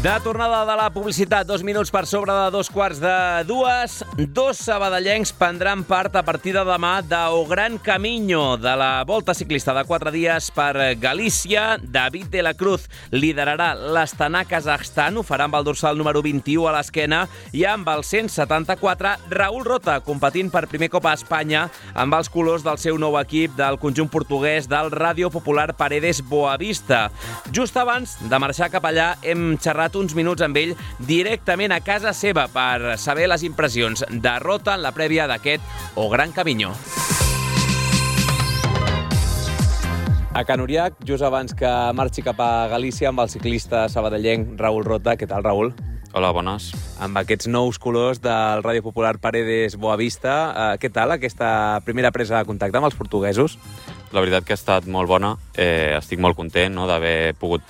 [0.00, 3.98] De tornada de la publicitat, dos minuts per sobre de dos quarts de dues.
[4.32, 9.74] Dos sabadellencs prendran part a partir de demà d'O Gran Camino, de la volta ciclista
[9.76, 11.76] de quatre dies per Galícia.
[11.82, 16.72] David de la Cruz liderarà l'Astana Kazakhstan, ho farà amb el dorsal número 21 a
[16.78, 22.32] l'esquena, i amb el 174, Raül Rota, competint per primer cop a Espanya amb els
[22.32, 27.10] colors del seu nou equip del conjunt portuguès del Ràdio Popular Paredes Boavista.
[27.52, 30.74] Just abans de marxar cap allà hem xerrat parlat uns minuts amb ell
[31.06, 35.62] directament a casa seva per saber les impressions de Rota en la prèvia d'aquest
[35.96, 36.72] O Gran Camino.
[40.32, 44.84] A Can Uriac, just abans que marxi cap a Galícia amb el ciclista sabadellenc Raül
[44.84, 45.16] Rota.
[45.16, 45.74] Què tal, Raül?
[46.12, 46.70] Hola, bones.
[47.00, 52.38] Amb aquests nous colors del Ràdio Popular Paredes Boavista, eh, què tal aquesta primera presa
[52.38, 53.58] de contacte amb els portuguesos?
[54.12, 55.36] La veritat que ha estat molt bona.
[55.54, 57.62] Eh, estic molt content no, d'haver pogut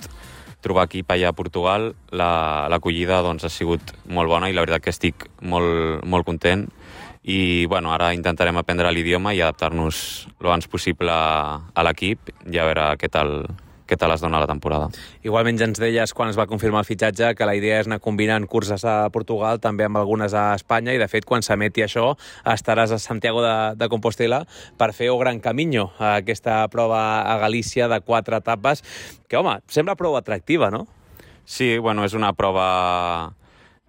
[0.61, 1.91] trobar equip allà a Portugal.
[2.11, 6.67] L'acollida la, doncs, ha sigut molt bona i la veritat que estic molt, molt content
[7.23, 9.97] i bueno, ara intentarem aprendre l'idioma i adaptar-nos
[10.39, 13.43] el abans possible a l'equip i a veure què tal,
[13.91, 14.87] què tal es dona la temporada.
[15.27, 17.99] Igualment ja ens deies quan es va confirmar el fitxatge que la idea és anar
[18.03, 22.13] combinant curses a Portugal, també amb algunes a Espanya, i de fet quan s'emeti això
[22.47, 24.45] estaràs a Santiago de, de Compostela
[24.79, 28.85] per fer o Gran Camino, aquesta prova a Galícia de quatre etapes,
[29.27, 30.85] que home, sembla prou atractiva, no?
[31.43, 33.33] Sí, bueno, és una prova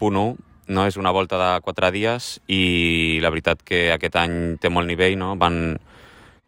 [0.03, 0.37] punt 1,
[0.75, 0.87] no?
[0.89, 5.15] és una volta de quatre dies i la veritat que aquest any té molt nivell,
[5.21, 5.37] no?
[5.39, 5.77] Van,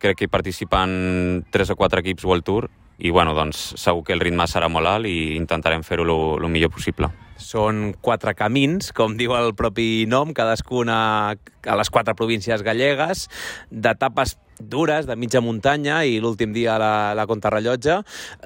[0.03, 4.15] crec que hi participen tres o quatre equips World Tour i bueno, doncs segur que
[4.15, 7.11] el ritme serà molt alt i intentarem fer-ho el millor possible.
[7.41, 10.97] Són quatre camins, com diu el propi nom, cadascuna
[11.35, 13.27] a les quatre províncies gallegues,
[13.71, 17.99] d'etapes dures, de mitja muntanya, i l'últim dia a la, la contrarrellotge.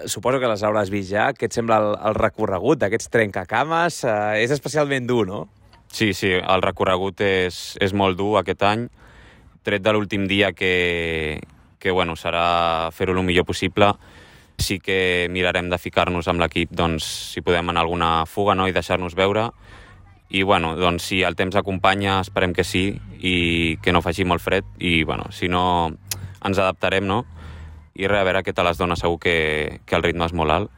[0.09, 1.29] Suposo que les hauràs vist ja.
[1.37, 4.03] Què et sembla el, el recorregut d'aquests trencacames?
[4.09, 5.45] Eh, és especialment dur, no?
[5.93, 8.89] Sí, sí, el recorregut és, és molt dur aquest any,
[9.65, 11.41] tret de l'últim dia que,
[11.81, 13.93] que bueno, serà fer-ho el millor possible.
[14.59, 18.67] Sí que mirarem de ficar-nos amb l'equip doncs, si podem en alguna fuga no?
[18.69, 19.49] i deixar-nos veure.
[20.29, 22.91] I bueno, doncs, si el temps acompanya, esperem que sí
[23.23, 24.67] i que no faci molt fred.
[24.79, 25.63] I bueno, si no,
[26.45, 27.23] ens adaptarem, no?
[27.95, 29.39] I res, a veure què tal es dona, segur que,
[29.87, 30.78] que el ritme és molt alt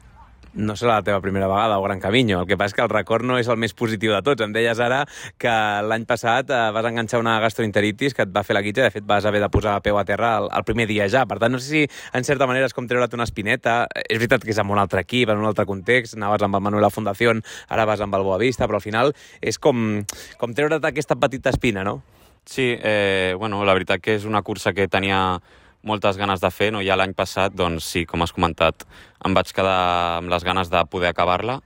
[0.55, 2.41] no serà la teva primera vegada o Gran Camino.
[2.41, 4.43] El que passa és que el record no és el més positiu de tots.
[4.45, 5.05] Em deies ara
[5.41, 5.53] que
[5.87, 8.87] l'any passat eh, vas enganxar una gastroenteritis que et va fer la guitza.
[8.87, 11.27] De fet, vas haver de posar peu a terra el, el primer dia ja.
[11.31, 11.83] Per tant, no sé si
[12.17, 13.83] en certa manera és com treure't una espineta.
[14.07, 16.19] És veritat que és amb un altre equip, en un altre context.
[16.19, 17.35] Anaves amb el Manuel a Fundació,
[17.69, 20.01] ara vas amb el Boavista, però al final és com,
[20.41, 22.01] com treure't aquesta petita espina, no?
[22.45, 25.39] Sí, eh, bueno, la veritat que és una cursa que tenia
[25.83, 26.83] moltes ganes de fer, no?
[26.85, 28.85] ja l'any passat, doncs sí, com has comentat,
[29.25, 31.61] em vaig quedar amb les ganes de poder acabar-la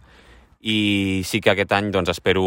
[0.64, 2.44] i sí que aquest any doncs, espero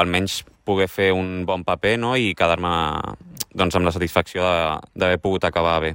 [0.00, 2.16] almenys poder fer un bon paper no?
[2.18, 2.72] i quedar-me
[3.54, 4.46] doncs, amb la satisfacció
[4.94, 5.94] d'haver pogut acabar bé.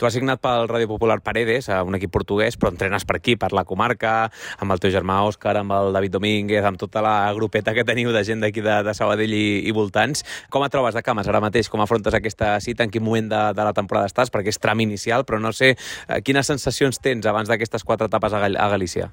[0.00, 3.50] Tu has signat pel Ràdio Popular Paredes, un equip portuguès, però entrenes per aquí, per
[3.52, 7.74] la comarca, amb el teu germà Òscar, amb el David Domínguez, amb tota la grupeta
[7.76, 10.24] que teniu de gent d'aquí de, de Sabadell i, i voltants.
[10.48, 11.68] Com et trobes de cames ara mateix?
[11.68, 12.86] Com afrontes aquesta cita?
[12.88, 14.32] En quin moment de, de la temporada estàs?
[14.32, 18.32] Perquè és tram inicial, però no sé eh, quines sensacions tens abans d'aquestes quatre etapes
[18.32, 19.10] a, Gal a Galícia.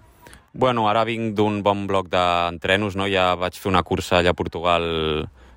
[0.56, 3.10] Bueno, ara vinc d'un bon bloc d'entrenos, no?
[3.12, 4.88] Ja vaig fer una cursa allà a Portugal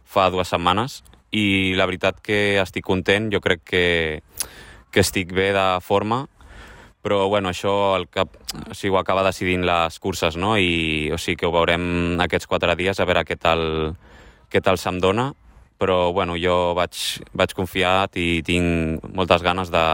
[0.03, 3.31] fa dues setmanes i la veritat que estic content.
[3.31, 3.85] Jo crec que
[4.90, 6.24] que estic bé de forma,
[7.00, 8.35] però bueno, això el cap,
[8.68, 10.57] o sigui, ho acaba decidint les curses, no?
[10.59, 13.62] I o sigui que ho veurem aquests quatre dies a veure què tal,
[14.53, 15.31] què tal se'm dona,
[15.81, 16.98] però bueno, jo vaig,
[17.33, 19.85] vaig confiat i tinc moltes ganes de,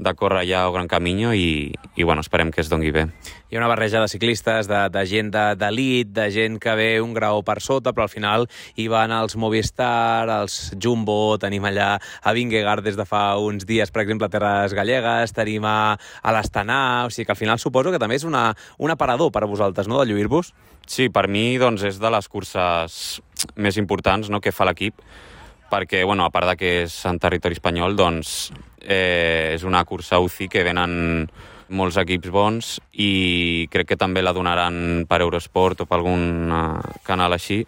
[0.00, 3.06] de córrer allà al Gran Camino i, i bueno, esperem que es dongui bé.
[3.50, 6.88] Hi ha una barreja de ciclistes, de, de gent d'elit, de, de gent que ve
[7.02, 8.46] un grau per sota, però al final
[8.80, 13.92] hi van els Movistar, els Jumbo, tenim allà a Vingegaard des de fa uns dies,
[13.92, 17.92] per exemple, a Terres Gallegues, tenim a, a l'Estanà, o sigui que al final suposo
[17.92, 20.54] que també és una, un aparador per a vosaltres, no?, de lluir-vos.
[20.90, 23.20] Sí, per mi doncs, és de les curses
[23.56, 25.04] més importants no?, que fa l'equip,
[25.70, 30.20] perquè, bueno, a part de que és en territori espanyol, doncs eh, és una cursa
[30.20, 31.30] UCI que venen
[31.70, 36.98] molts equips bons i crec que també la donaran per Eurosport o per algun uh,
[37.06, 37.62] canal així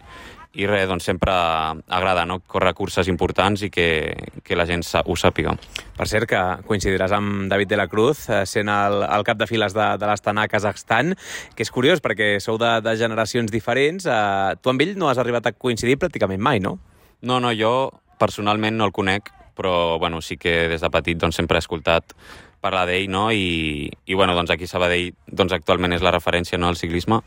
[0.53, 2.37] i res, doncs sempre agrada no?
[2.45, 4.13] córrer curses importants i que,
[4.45, 5.55] que la gent ho sàpiga.
[5.97, 9.47] Per cert, que coincidiràs amb David de la Cruz, eh, sent el, el cap de
[9.49, 11.15] files de, de l'Astana a Kazakhstan,
[11.57, 14.05] que és curiós perquè sou de, de generacions diferents.
[14.05, 16.77] Eh, tu amb ell no has arribat a coincidir pràcticament mai, no?
[17.23, 21.37] No, no, jo personalment no el conec, però bueno, sí que des de petit doncs,
[21.39, 22.15] sempre he escoltat
[22.63, 23.29] parlar d'ell, no?
[23.31, 27.21] I, i bueno, doncs aquí Sabadell doncs, actualment és la referència no, al ciclisme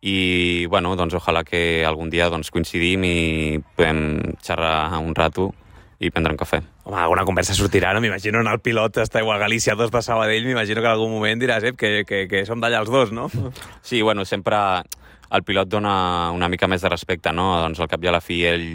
[0.00, 3.16] i bueno, doncs ojalà que algun dia doncs, coincidim i
[3.76, 5.50] podem xerrar un rato
[5.98, 6.60] i prendre un cafè.
[6.86, 8.00] Home, alguna conversa sortirà, no?
[8.00, 11.10] M'imagino en el pilot està igual a Galícia, dos de Sabadell, m'imagino que en algun
[11.10, 13.26] moment diràs eh, que, que, que som d'allà els dos, no?
[13.82, 14.56] Sí, bueno, sempre
[15.34, 17.50] el pilot dona una mica més de respecte, no?
[17.64, 18.66] Doncs al cap i a la fi ell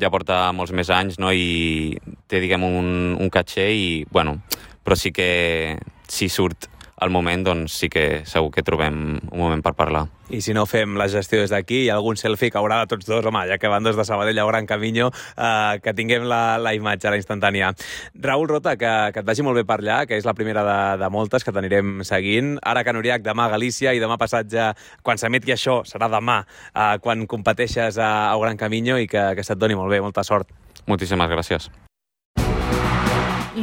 [0.00, 1.32] ja porta molts més anys, no?
[1.32, 1.96] I
[2.28, 4.38] té, diguem, un, un caché i, bueno,
[4.84, 5.78] però sí que
[6.10, 6.68] si surt
[7.04, 10.06] al moment, doncs sí que segur que trobem un moment per parlar.
[10.32, 12.88] I si no fem la gestió des d'aquí, hi ha algun selfie que haurà de
[12.94, 16.24] tots dos, home, ja que van dos de Sabadell a Gran Camino, eh, que tinguem
[16.30, 17.74] la, la imatge, la instantània.
[18.24, 20.80] Raül Rota, que, que et vagi molt bé per allà, que és la primera de,
[21.04, 22.56] de moltes que t'anirem seguint.
[22.64, 24.72] Ara que Noriac, demà a Galícia i demà passat ja,
[25.04, 26.40] quan s'emeti això, serà demà,
[26.72, 30.24] eh, quan competeixes a, a Gran Camino i que, que se't doni molt bé, molta
[30.24, 30.48] sort.
[30.88, 31.68] Moltíssimes gràcies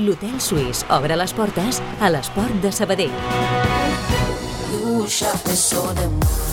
[0.05, 3.17] l'Hotel Suís obre les portes a l'esport de Sabadell.
[4.71, 6.50] You shot me so damn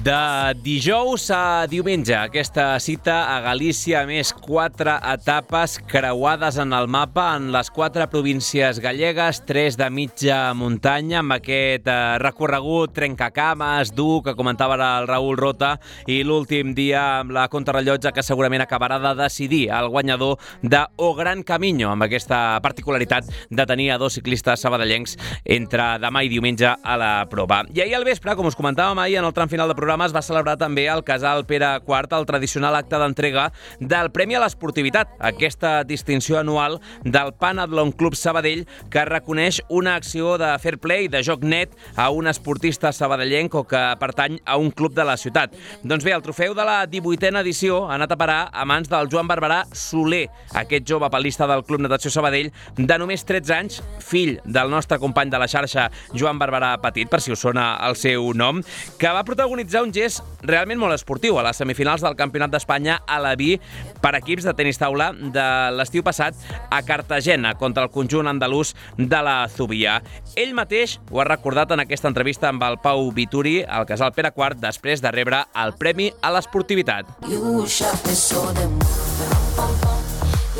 [0.00, 7.26] De dijous a diumenge, aquesta cita a Galícia, més quatre etapes creuades en el mapa
[7.36, 14.22] en les quatre províncies gallegues, tres de mitja muntanya, amb aquest eh, recorregut trencacames, dur,
[14.24, 15.74] que comentava el Raül Rota,
[16.08, 21.12] i l'últim dia amb la contrarrellotge que segurament acabarà de decidir el guanyador de O
[21.20, 26.72] Gran Camino, amb aquesta particularitat de tenir a dos ciclistes sabadellencs entre demà i diumenge
[26.72, 27.66] a la prova.
[27.68, 30.12] I ahir al vespre, com us comentàvem ahir en el tram final de programa, es
[30.14, 33.48] va celebrar també al Casal Pere IV el tradicional acte d'entrega
[33.80, 40.36] del Premi a l'Esportivitat, aquesta distinció anual del Panadlon Club Sabadell que reconeix una acció
[40.38, 44.70] de fair play, de joc net, a un esportista sabadellenc o que pertany a un
[44.70, 45.56] club de la ciutat.
[45.82, 49.10] Doncs bé, el trofeu de la 18a edició ha anat a parar a mans del
[49.10, 54.38] Joan Barberà Soler, aquest jove palista del Club Natació Sabadell de només 13 anys, fill
[54.44, 58.30] del nostre company de la xarxa Joan Barberà Petit, per si us sona el seu
[58.38, 58.62] nom,
[59.00, 63.18] que va protagonitzar un gest realment molt esportiu a les semifinals del Campionat d'Espanya a
[63.22, 63.54] la Vi
[64.02, 66.36] per equips de tenis taula de l'estiu passat
[66.70, 70.00] a Cartagena contra el conjunt andalús de la Zubia.
[70.36, 74.32] Ell mateix ho ha recordat en aquesta entrevista amb el Pau Vituri al Casal Pere
[74.36, 77.16] IV després de rebre el Premi a l'Esportivitat.
[77.28, 78.78] You shot me so damn.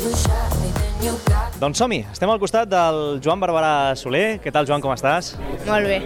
[0.01, 1.40] You shot me, then you got.
[1.61, 4.39] Doncs som-hi, estem al costat del Joan Barberà Soler.
[4.41, 5.35] Què tal, Joan, com estàs?
[5.67, 5.99] Molt bé.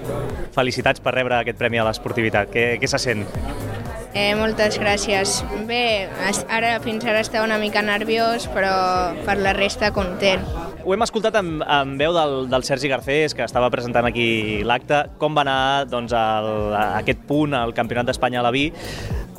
[0.51, 2.49] Felicitats per rebre aquest premi a l'esportivitat.
[2.51, 3.24] Què, què se sent?
[4.12, 5.38] Eh, moltes gràcies.
[5.70, 6.10] Bé,
[6.51, 8.76] ara fins ara estava una mica nerviós, però
[9.24, 10.43] per la resta content.
[10.84, 15.06] Ho hem escoltat amb, amb veu del, del Sergi Garcés, que estava presentant aquí l'acte.
[15.24, 18.74] Com va anar doncs, el, aquest punt al Campionat d'Espanya a la Vi,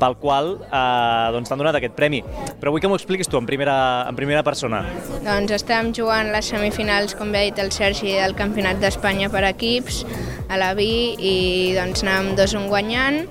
[0.01, 2.23] pel qual eh, doncs, t'han donat aquest premi.
[2.61, 3.77] Però vull que m'ho expliquis tu en primera,
[4.09, 4.85] en primera persona.
[5.25, 9.45] Doncs estàvem jugant les semifinals, com bé ha dit el Sergi, del Campionat d'Espanya per
[9.49, 10.05] equips
[10.49, 11.37] a la Vi i
[11.77, 13.23] doncs anàvem 2-1 guanyant.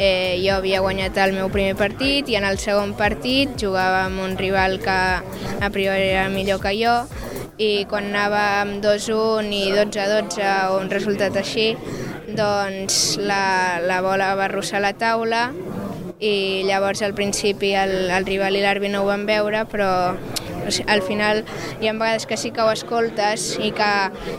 [0.00, 4.22] Eh, jo havia guanyat el meu primer partit i en el segon partit jugava amb
[4.24, 4.96] un rival que
[5.60, 6.94] a priori era millor que jo
[7.60, 11.74] i quan anàvem 2-1 i 12-12 o un resultat així,
[12.32, 15.50] doncs la, la bola va arrossar la taula
[16.20, 19.90] i llavors al principi el, el rival i l'àrbitre no ho van veure, però
[20.86, 21.42] al final
[21.80, 23.90] hi ha vegades que sí que ho escoltes i que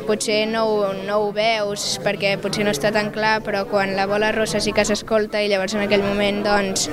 [0.08, 4.06] potser no, ho- no ho veus perquè potser no està tan clar, però quan la
[4.10, 6.88] bola rossa sí que s'escolta i llavors en aquell moment doncs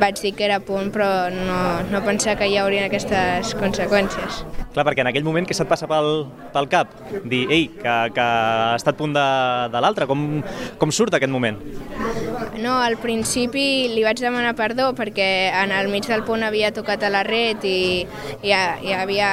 [0.00, 1.58] vaig dir que era a punt però no,
[1.90, 4.42] no pensar que hi haurien aquestes conseqüències.
[4.74, 6.90] Clar, perquè en aquell moment què se't passa pel, pel cap?
[7.24, 9.24] Dir, ei, que, que ha estat punt de,
[9.72, 10.06] de l'altre.
[10.06, 10.42] Com,
[10.78, 11.56] com surt aquest moment?
[12.62, 15.28] No, al principi li vaig demanar perdó perquè
[15.62, 18.04] en el mig del punt havia tocat a la red i,
[18.42, 18.52] i,
[18.84, 19.30] i havia,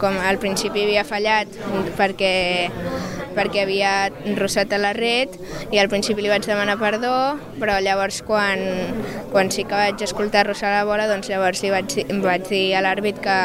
[0.00, 1.52] com al principi havia fallat
[1.98, 2.32] perquè,
[3.36, 3.92] perquè havia
[4.38, 5.34] rossat a la red
[5.74, 7.12] i al principi li vaig demanar perdó,
[7.60, 8.62] però llavors quan,
[9.32, 12.82] quan sí que vaig escoltar rossar la bola, doncs llavors li vaig, vaig dir a
[12.84, 13.38] l'àrbit que,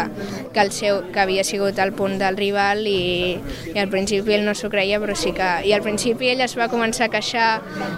[0.53, 3.37] que, el seu, que havia sigut el punt del rival i,
[3.73, 5.51] i al principi ell no s'ho creia, però sí que...
[5.67, 7.49] I al principi ell es va començar a queixar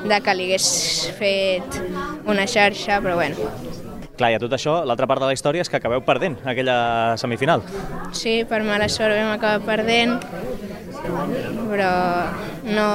[0.06, 0.70] de que li hagués
[1.20, 1.82] fet
[2.26, 3.50] una xarxa, però bueno,
[4.16, 7.18] Clar, i a tot això, l'altra part de la història és que acabeu perdent aquella
[7.20, 7.64] semifinal.
[8.16, 10.22] sí, per mala sort vam acabar perdent,
[11.68, 11.92] però
[12.64, 12.90] no,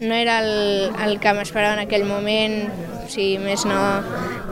[0.00, 2.58] no era el, el que m'esperava en aquell moment,
[3.00, 3.80] o sigui, més no,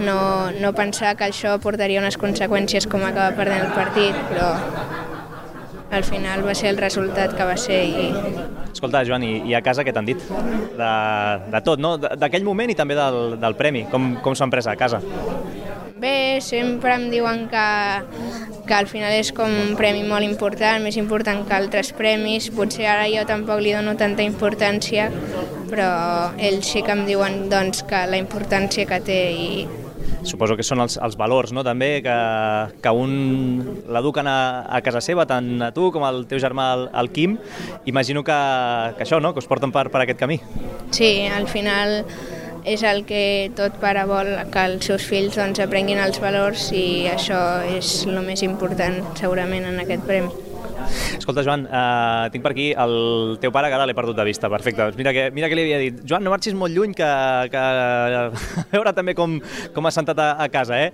[0.01, 0.19] no,
[0.57, 4.55] no pensar que això portaria unes conseqüències com acabar perdent el partit, però
[5.91, 8.09] al final va ser el resultat que va ser i
[8.71, 10.21] Escolta, Joan, i, i a casa què t'han dit?
[10.79, 10.91] De,
[11.51, 11.97] de tot, no?
[11.99, 13.83] D'aquell moment i també del, del premi.
[13.91, 15.03] Com, com s'ho han pres a casa?
[16.01, 17.65] Bé, sempre em diuen que,
[18.65, 22.49] que al final és com un premi molt important, més important que altres premis.
[22.55, 25.11] Potser ara jo tampoc li dono tanta importància,
[25.69, 25.91] però
[26.39, 29.51] ells sí que em diuen doncs, que la importància que té i
[30.23, 32.17] Suposo que són els, els valors, no?, també, que,
[32.83, 33.15] que un
[33.89, 37.39] l'eduquen a, a casa seva, tant a tu com al teu germà, el, el Quim.
[37.91, 38.41] Imagino que,
[38.99, 40.41] que això, no?, que us porten per, per aquest camí.
[40.91, 42.05] sí, al final
[42.65, 47.09] és el que tot pare vol, que els seus fills doncs, aprenguin els valors i
[47.09, 50.50] això és el més important segurament en aquest premi.
[51.19, 54.51] Escolta, Joan, eh, tinc per aquí el teu pare, que ara l'he perdut de vista.
[54.51, 54.83] Perfecte.
[54.83, 57.09] Doncs mira que, mira que li havia dit, Joan, no marxis molt lluny, que,
[57.53, 59.39] que a veure també com,
[59.75, 60.91] com has sentat a, a casa, eh?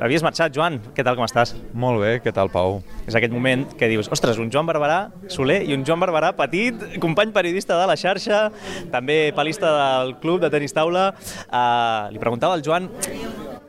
[0.00, 0.78] Havies marxat, Joan.
[0.96, 1.54] Què tal, com estàs?
[1.74, 2.80] Molt bé, què tal, Pau?
[3.06, 5.00] És aquest moment que dius, ostres, un Joan Barberà
[5.32, 8.44] Soler i un Joan Barberà petit, company periodista de la xarxa,
[8.92, 11.10] també palista del club de tenis taula.
[11.48, 12.90] Uh, li preguntava al Joan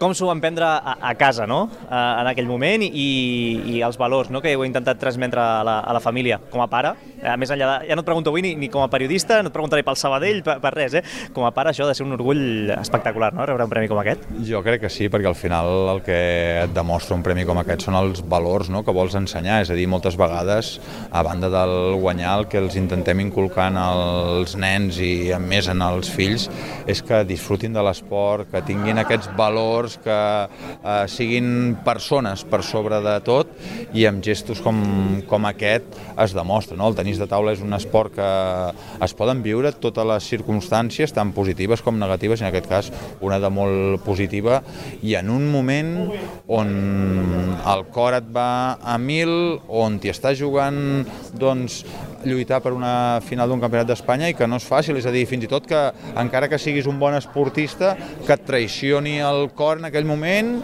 [0.04, 3.08] com s'ho van prendre a, a casa, no?, a, en aquell moment, i,
[3.78, 4.42] i els valors no?
[4.44, 6.94] que heu intentat transmetre a la, a la família, com a pare.
[7.24, 9.52] A més enllà de, ja no et pregunto avui ni, ni com a periodista, no
[9.52, 11.04] et preguntaré pel Sabadell, per, per res, eh?
[11.34, 14.02] Com a pare això ha de ser un orgull espectacular, no?, rebre un premi com
[14.02, 14.28] aquest.
[14.44, 16.20] Jo crec que sí, perquè al final el que
[16.66, 19.80] et demostra un premi com aquest són els valors no?, que vols ensenyar, és a
[19.80, 20.76] dir, moltes vegades,
[21.12, 25.82] a banda del guanyar, el que els intentem inculcar als nens i a més en
[25.86, 26.50] els fills
[26.90, 33.00] és que disfrutin de l'esport, que tinguin aquests valors, que eh, siguin persones per sobre
[33.04, 33.52] de tot
[33.94, 34.80] i amb gestos com,
[35.30, 36.78] com aquest es demostra.
[36.80, 36.90] No?
[36.90, 38.30] El tenis de taula és un esport que
[39.04, 42.92] es poden viure totes les circumstàncies, tant positives com negatives, en aquest cas
[43.22, 44.62] una de molt positiva,
[45.02, 45.94] i en un moment
[46.48, 46.74] on
[47.74, 51.04] el cor et va a mil, on t'hi estàs jugant
[51.40, 51.84] doncs,
[52.26, 55.26] lluitar per una final d'un campionat d'Espanya i que no és fàcil, és a dir,
[55.30, 55.82] fins i tot que
[56.20, 57.94] encara que siguis un bon esportista,
[58.26, 60.56] que et traicioni el cor en aquell moment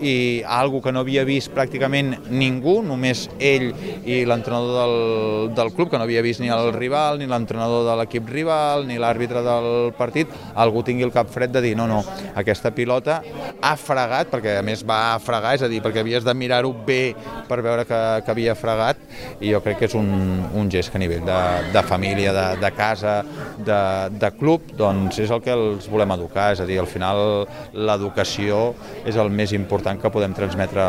[0.00, 3.70] i algo que no havia vist pràcticament ningú, només ell
[4.04, 7.96] i l'entrenador del, del club, que no havia vist ni el rival, ni l'entrenador de
[8.00, 9.68] l'equip rival, ni l'àrbitre del
[9.98, 12.02] partit, algú tingui el cap fred de dir no, no,
[12.34, 13.20] aquesta pilota
[13.64, 17.14] ha fregat, perquè a més va fregar, és a dir, perquè havies de mirar-ho bé
[17.48, 19.00] per veure que, que havia fregat,
[19.40, 20.08] i jo crec que és un,
[20.56, 21.40] un gest que a nivell de,
[21.74, 23.18] de família, de, de casa,
[23.58, 23.80] de,
[24.18, 28.72] de club, doncs és el que els volem educar, és a dir, al final l'educació
[29.04, 30.84] és el més important que podem transmetre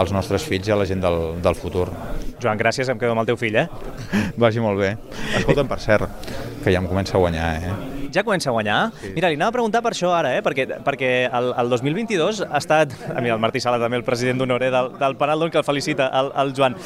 [0.00, 1.88] als nostres fills i a la gent del, del futur.
[2.40, 3.68] Joan, gràcies, em quedo amb el teu fill, eh?
[4.40, 4.94] Vagi molt bé.
[5.36, 6.30] Escolta'm, per cert,
[6.64, 7.99] que ja em comença a guanyar, eh?
[8.14, 8.78] Ja comença a guanyar?
[9.00, 9.12] Sí.
[9.14, 10.42] Mira, li anava a preguntar per això ara, eh?
[10.44, 12.94] perquè, perquè el, el 2022 ha estat...
[13.10, 14.70] A mi, el Martí Sala, també el president d'honor eh?
[14.74, 16.76] del, del Penal, doncs, que el felicita, el, el Joan,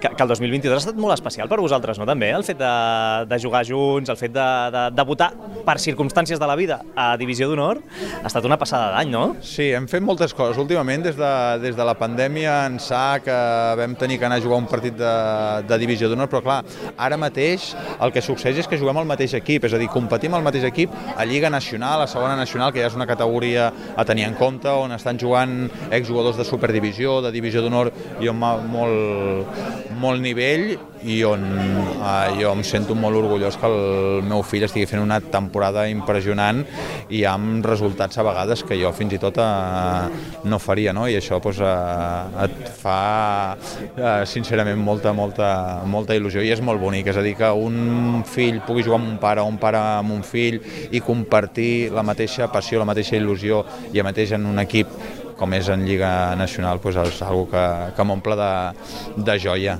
[0.00, 2.06] que, que el 2022 ha estat molt especial per vosaltres, no?
[2.08, 2.72] També, el fet de,
[3.30, 5.30] de jugar junts, el fet de, de debutar
[5.64, 7.80] per circumstàncies de la vida a Divisió d'Honor,
[8.20, 9.24] ha estat una passada d'any, no?
[9.44, 10.60] Sí, hem fet moltes coses.
[10.60, 11.32] Últimament, des de,
[11.64, 13.38] des de la pandèmia, ençà que
[13.80, 15.14] vam tenir que anar a jugar un partit de,
[15.68, 16.60] de Divisió d'Honor, però clar,
[16.96, 17.72] ara mateix
[18.04, 20.66] el que succeeix és que juguem al mateix equip, és a dir, competim al mateix
[20.68, 20.73] equip
[21.16, 24.68] a Lliga Nacional, a Segona Nacional, que ja és una categoria a tenir en compte,
[24.68, 29.62] on estan jugant exjugadors de Superdivisió, de Divisió d'Honor i on molt,
[30.00, 34.88] molt nivell i on eh, jo em sento molt orgullós que el meu fill estigui
[34.88, 36.62] fent una temporada impressionant
[37.12, 40.08] i amb resultats a vegades que jo fins i tot eh,
[40.48, 41.06] no faria, no?
[41.08, 42.98] i això pues, eh, et fa
[43.54, 45.50] eh, sincerament molta, molta,
[45.86, 49.12] molta il·lusió i és molt bonic, és a dir, que un fill pugui jugar amb
[49.12, 53.64] un pare, un pare amb un fill i compartir la mateixa passió, la mateixa il·lusió
[53.92, 54.90] i a mateix en un equip
[55.38, 57.64] com és en Lliga Nacional, pues és una que,
[57.96, 58.52] que m'omple de,
[59.26, 59.78] de joia.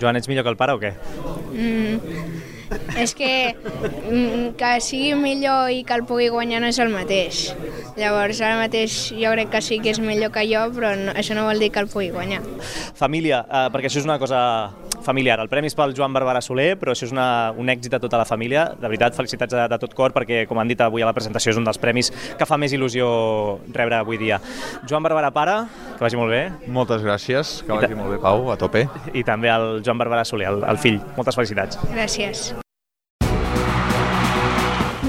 [0.00, 0.90] Joan, ets millor que el pare o què?
[1.54, 2.24] Mm,
[2.98, 7.44] és que mm, que sigui millor i que el pugui guanyar no és el mateix.
[7.98, 11.36] Llavors, ara mateix jo crec que sí que és millor que jo, però no, això
[11.38, 12.42] no vol dir que el pugui guanyar.
[12.98, 14.40] Família, eh, perquè això és una cosa
[15.04, 15.38] familiar.
[15.42, 18.20] El premi és pel Joan Barberà Soler, però això és una, un èxit de tota
[18.20, 18.66] la família.
[18.80, 21.52] De veritat, felicitats de, de tot cor, perquè, com han dit avui a la presentació,
[21.54, 23.06] és un dels premis que fa més il·lusió
[23.74, 24.40] rebre avui dia.
[24.88, 25.60] Joan Barberà pare,
[25.94, 26.42] que vagi molt bé.
[26.66, 28.86] Moltes gràcies, que vagi molt bé, Pau, a tope.
[29.14, 31.00] I també el Joan Barberà Soler, el, el fill.
[31.18, 31.80] Moltes felicitats.
[31.92, 32.50] Gràcies.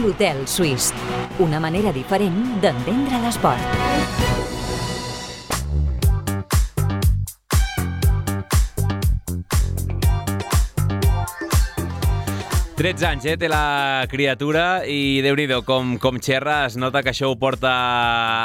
[0.02, 0.92] L'Hotel Suís.
[1.42, 4.15] Una manera diferent d'entendre l'esport.
[12.76, 17.14] 13 anys, eh, té la criatura i déu nhi com, com xerra, es nota que
[17.14, 17.72] això ho porta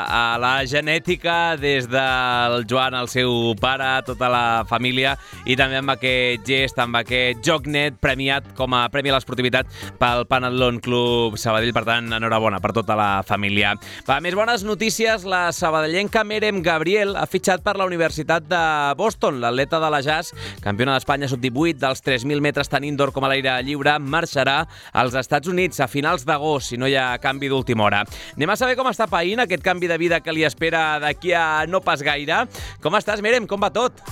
[0.06, 5.16] a la genètica des del Joan, el seu pare, tota la família
[5.50, 9.66] i també amb aquest gest, amb aquest joc net premiat com a Premi a l'Esportivitat
[9.98, 11.74] pel Panadlon Club Sabadell.
[11.74, 13.74] Per tant, enhorabona per tota la família.
[14.06, 15.26] Va, més bones notícies.
[15.26, 18.62] La sabadellenca Merem Gabriel ha fitxat per la Universitat de
[18.94, 19.42] Boston.
[19.42, 20.30] L'atleta de la Jazz,
[20.62, 25.48] campiona d'Espanya sub-18 dels 3.000 metres tant indoor com a l'aire lliure, marxarà als Estats
[25.48, 28.04] Units a finals d'agost, si no hi ha canvi d'última hora.
[28.36, 31.66] Anem a saber com està païnt aquest canvi de vida que li espera d'aquí a
[31.68, 32.44] no pas gaire.
[32.82, 33.48] Com estàs, Merem?
[33.48, 34.04] Com va tot?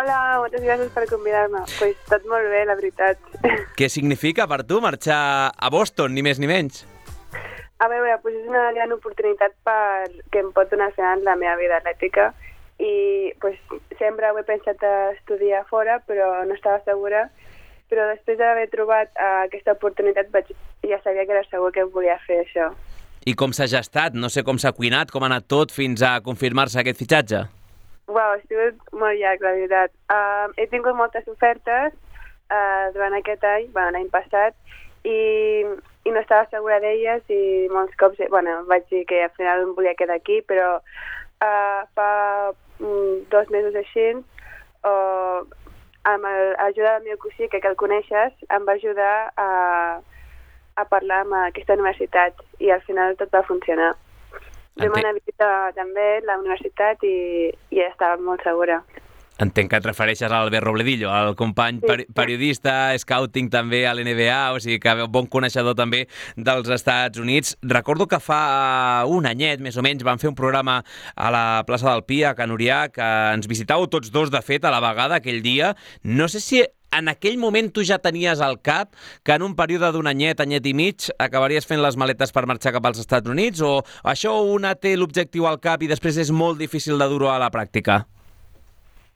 [0.00, 1.66] Hola, moltes gràcies per convidar-me.
[1.76, 3.20] Pues tot molt bé, la veritat.
[3.78, 5.20] Què significa per tu marxar
[5.52, 6.86] a Boston, ni més ni menys?
[7.80, 11.56] A veure, pues és una gran oportunitat per que em pot donar final la meva
[11.60, 12.30] vida atlètica
[12.80, 13.56] i pues,
[14.00, 17.26] sempre ho he pensat a estudiar fora, però no estava segura
[17.90, 20.52] però després d'haver trobat uh, aquesta oportunitat vaig,
[20.86, 22.70] ja sabia que era segur que volia fer això.
[23.28, 24.14] I com s'ha gestat?
[24.16, 27.42] No sé com s'ha cuinat, com ha anat tot fins a confirmar-se aquest fitxatge?
[28.10, 29.92] Uau, ha sigut molt llarg, la veritat.
[30.10, 34.56] Uh, he tingut moltes ofertes uh, durant aquest any, bueno, l'any passat,
[35.04, 35.64] i,
[36.04, 39.76] i no estava segura d'elles i molts cops, bueno, vaig dir que al final em
[39.76, 42.10] volia quedar aquí, però uh, fa
[42.80, 44.08] mm, dos mesos així,
[44.84, 45.44] uh,
[46.08, 49.48] amb l'ajuda del meu cosí, que, que el coneixes, em va ajudar a,
[50.76, 53.92] a parlar amb aquesta universitat i al final tot va funcionar.
[54.80, 54.98] Vam Entenc.
[54.98, 58.80] anar a visitar també la universitat i, i estava molt segura.
[59.40, 64.40] Entenc que et refereixes a Albert Robledillo, el company peri periodista, scouting també a l'NBA,
[64.52, 66.02] o sigui que bon coneixedor també
[66.36, 67.54] dels Estats Units.
[67.64, 70.82] Recordo que fa un anyet, més o menys, van fer un programa
[71.16, 74.68] a la plaça del Pi, a Can Urià, que ens visitàveu tots dos, de fet,
[74.68, 75.72] a la vegada aquell dia.
[76.04, 76.60] No sé si
[76.92, 78.92] en aquell moment tu ja tenies al cap
[79.24, 82.76] que en un període d'un anyet, anyet i mig, acabaries fent les maletes per marxar
[82.76, 86.60] cap als Estats Units, o això una té l'objectiu al cap i després és molt
[86.60, 88.02] difícil de dur-ho a la pràctica?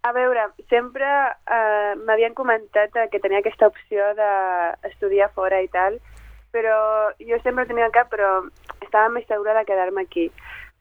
[0.04, 1.06] A veure, sempre
[1.48, 5.96] eh, m'havien comentat eh, que tenia aquesta opció d'estudiar fora i tal,
[6.52, 6.76] però
[7.30, 8.34] jo sempre tenia al cap, però
[8.84, 10.26] estava més segura de quedar-me aquí.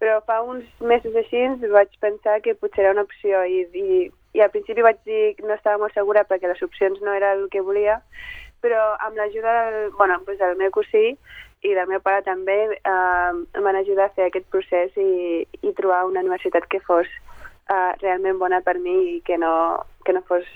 [0.03, 4.43] Però fa uns mesos així vaig pensar que potser era una opció i, i, i
[4.43, 7.47] al principi vaig dir que no estava molt segura perquè les opcions no era el
[7.53, 8.01] que volia,
[8.59, 11.13] però amb l'ajuda del, bueno, doncs del meu cosí
[11.63, 15.78] i del meu pare també eh, em van ajudar a fer aquest procés i, i
[15.80, 17.07] trobar una universitat que fos
[17.70, 19.53] uh, realment bona per mi i que no,
[20.05, 20.47] que no fos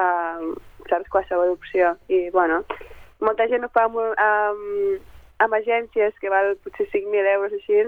[0.00, 0.50] uh,
[0.88, 1.94] saps, qualsevol opció.
[2.08, 2.62] I, bueno,
[3.20, 5.10] molta gent ho fa amb, amb,
[5.44, 7.84] amb agències que val potser 5.000 euros així,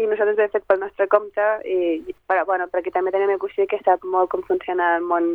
[0.00, 3.42] i nosaltres ho hem fet pel nostre compte, i, però, bueno, perquè també tenim el
[3.42, 5.34] cosí que sap molt com funciona el món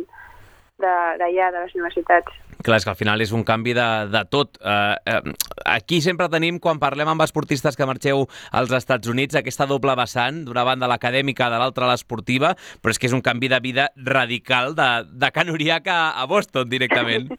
[0.82, 2.47] d'allà, de, de les universitats.
[2.64, 4.58] Clar, és que al final és un canvi de, de tot.
[4.58, 5.34] Uh, uh,
[5.70, 10.42] aquí sempre tenim, quan parlem amb esportistes que marxeu als Estats Units, aquesta doble vessant,
[10.46, 14.74] d'una banda l'acadèmica, de l'altra l'esportiva, però és que és un canvi de vida radical
[14.78, 14.88] de,
[15.22, 17.30] de Can Uriac a, a Boston directament.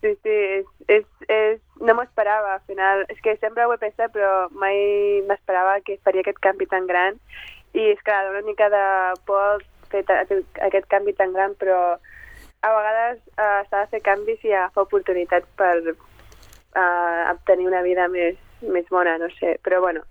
[0.00, 3.02] Sí, sí, és, és, és, no m'ho esperava, al final.
[3.12, 4.78] És que sempre ho he pensat, però mai
[5.28, 7.18] m'esperava que faria aquest canvi tan gran.
[7.76, 8.84] I és clar, una mica de
[9.28, 9.60] por
[9.92, 11.98] fer aquest canvi tan gran, però
[12.62, 18.08] a vegades eh, s'ha de fer canvis i agafar oportunitats per eh, obtenir una vida
[18.12, 19.56] més, més bona, no sé.
[19.64, 20.04] Però bueno,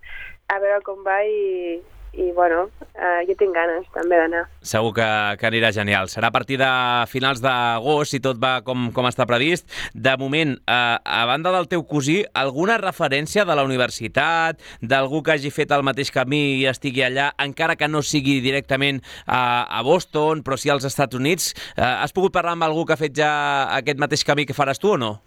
[0.50, 1.78] a veure com va i,
[2.12, 4.42] i bueno, eh, jo tinc ganes també d'anar.
[4.66, 5.08] Segur que,
[5.40, 6.10] que anirà genial.
[6.10, 6.70] Serà a partir de
[7.10, 9.68] finals d'agost, si tot va com, com està previst.
[9.94, 15.36] De moment, eh, a banda del teu cosí, alguna referència de la universitat, d'algú que
[15.36, 19.82] hagi fet el mateix camí i estigui allà, encara que no sigui directament a, a
[19.86, 23.16] Boston, però sí als Estats Units, eh, has pogut parlar amb algú que ha fet
[23.16, 23.32] ja
[23.78, 25.18] aquest mateix camí que faràs tu o no?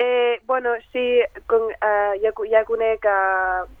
[0.00, 3.14] Eh, bueno, sí, con, eh, ja, ja conec que,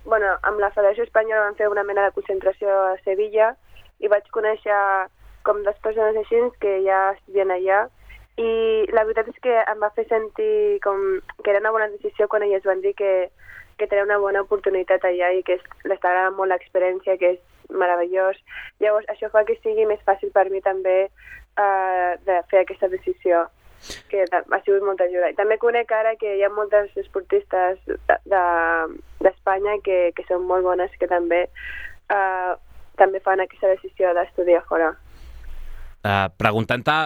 [0.04, 3.52] bueno, amb la Federació Espanyola vam fer una mena de concentració a Sevilla
[4.02, 4.78] i vaig conèixer
[5.46, 7.84] com dues persones així que ja estudien allà
[8.38, 8.48] i
[8.90, 10.98] la veritat és que em va fer sentir com
[11.44, 13.30] que era una bona decisió quan elles van dir que,
[13.78, 17.40] que tenia una bona oportunitat allà i que es- les agrada molt l'experiència, que és
[17.70, 18.36] meravellós.
[18.80, 23.46] Llavors, això fa que sigui més fàcil per mi també eh, de fer aquesta decisió
[24.10, 25.30] que ha sigut molta ajuda.
[25.30, 30.46] I també conec ara que hi ha moltes esportistes de- de- d'Espanya que, que són
[30.46, 31.44] molt bones que també
[32.10, 32.52] eh,
[32.98, 34.90] també fan aquesta decisió d'estudiar fora.
[36.02, 36.96] Uh, Preguntant-te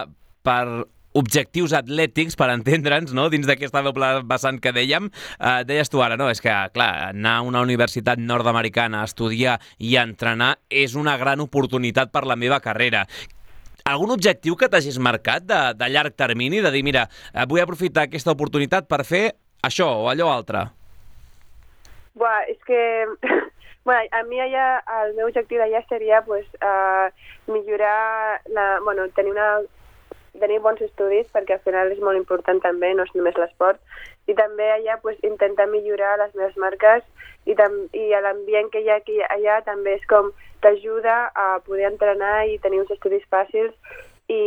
[0.45, 0.65] per
[1.13, 3.27] objectius atlètics, per entendre'ns, no?
[3.29, 6.29] dins d'aquesta doble vessant que dèiem, uh, deies tu ara, no?
[6.33, 11.13] És que, clar, anar a una universitat nord-americana a estudiar i a entrenar és una
[11.21, 13.05] gran oportunitat per la meva carrera.
[13.83, 17.01] Algun objectiu que t'hagis marcat de, de llarg termini, de dir, mira,
[17.33, 19.25] eh, vull aprofitar aquesta oportunitat per fer
[19.67, 20.61] això o allò altre?
[22.15, 22.79] Buah, és que...
[23.87, 24.67] bueno, a mi allà,
[25.01, 27.11] el meu objectiu d'allà seria pues, uh,
[27.51, 29.49] millorar, la, bueno, tenir, una,
[30.39, 33.83] tenir bons estudis, perquè al final és molt important també, no és només l'esport,
[34.27, 37.03] i també allà pues, intentar millorar les meves marques
[37.45, 40.31] i, i l'ambient que hi ha aquí, allà també és com
[40.63, 43.73] t'ajuda a poder entrenar i tenir uns estudis fàcils
[44.31, 44.41] i,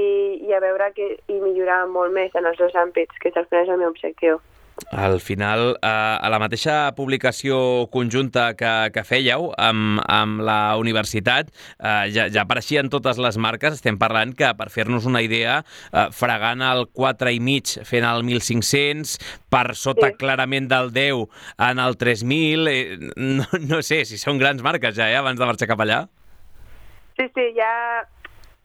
[0.49, 3.69] i a veure que, i millorar molt més en els dos àmbits, que és és
[3.69, 4.41] el meu objectiu.
[4.91, 7.57] Al final, eh, a la mateixa publicació
[7.93, 11.49] conjunta que, que fèieu amb, amb la universitat,
[11.81, 15.63] eh, ja, ja apareixien totes les marques, estem parlant que, per fer-nos una idea,
[15.93, 19.17] eh, fregant el 4 i mig fent el 1.500,
[19.49, 20.19] per sota sí.
[20.21, 21.25] clarament del 10
[21.71, 25.49] en el 3.000, eh, no, no sé si són grans marques ja, eh, abans de
[25.49, 26.05] marxar cap allà.
[27.17, 28.05] Sí, sí, ja...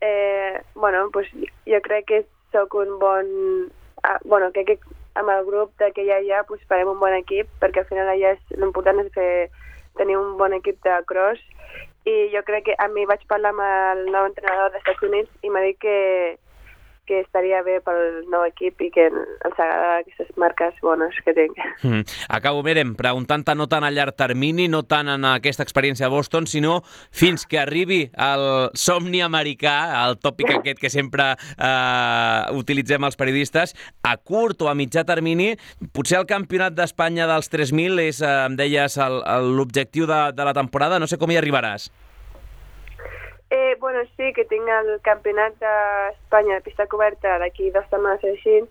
[0.02, 1.28] Eh, bueno, pues
[1.70, 3.28] jo crec que sóc un bon...
[4.02, 4.80] Ah, bueno, crec que
[5.20, 8.12] amb el grup de que hi ha pues, farem un bon equip, perquè al final
[8.12, 9.50] allà l'important és fer,
[10.00, 11.42] tenir un bon equip de cross.
[12.08, 15.46] I jo crec que a mi vaig parlar amb el nou entrenador dels Estats Units
[15.46, 15.98] i m'ha dit que,
[17.08, 21.58] que estaria bé pel nou equip i que ens agrada aquestes marques bones que tinc.
[21.82, 22.04] Mm.
[22.30, 26.48] Acabo, Merem, preguntant-te no tant a llarg termini, no tant en aquesta experiència a Boston,
[26.48, 28.46] sinó fins que arribi el
[28.78, 34.78] somni americà, el tòpic aquest que sempre eh, utilitzem els periodistes, a curt o a
[34.78, 35.56] mitjà termini,
[35.96, 39.00] potser el campionat d'Espanya dels 3.000 és, eh, em deies,
[39.52, 41.90] l'objectiu de, de la temporada, no sé com hi arribaràs.
[43.52, 48.62] Eh, bueno, sí, que tinc el campionat d'Espanya de pista coberta d'aquí dues setmanes així,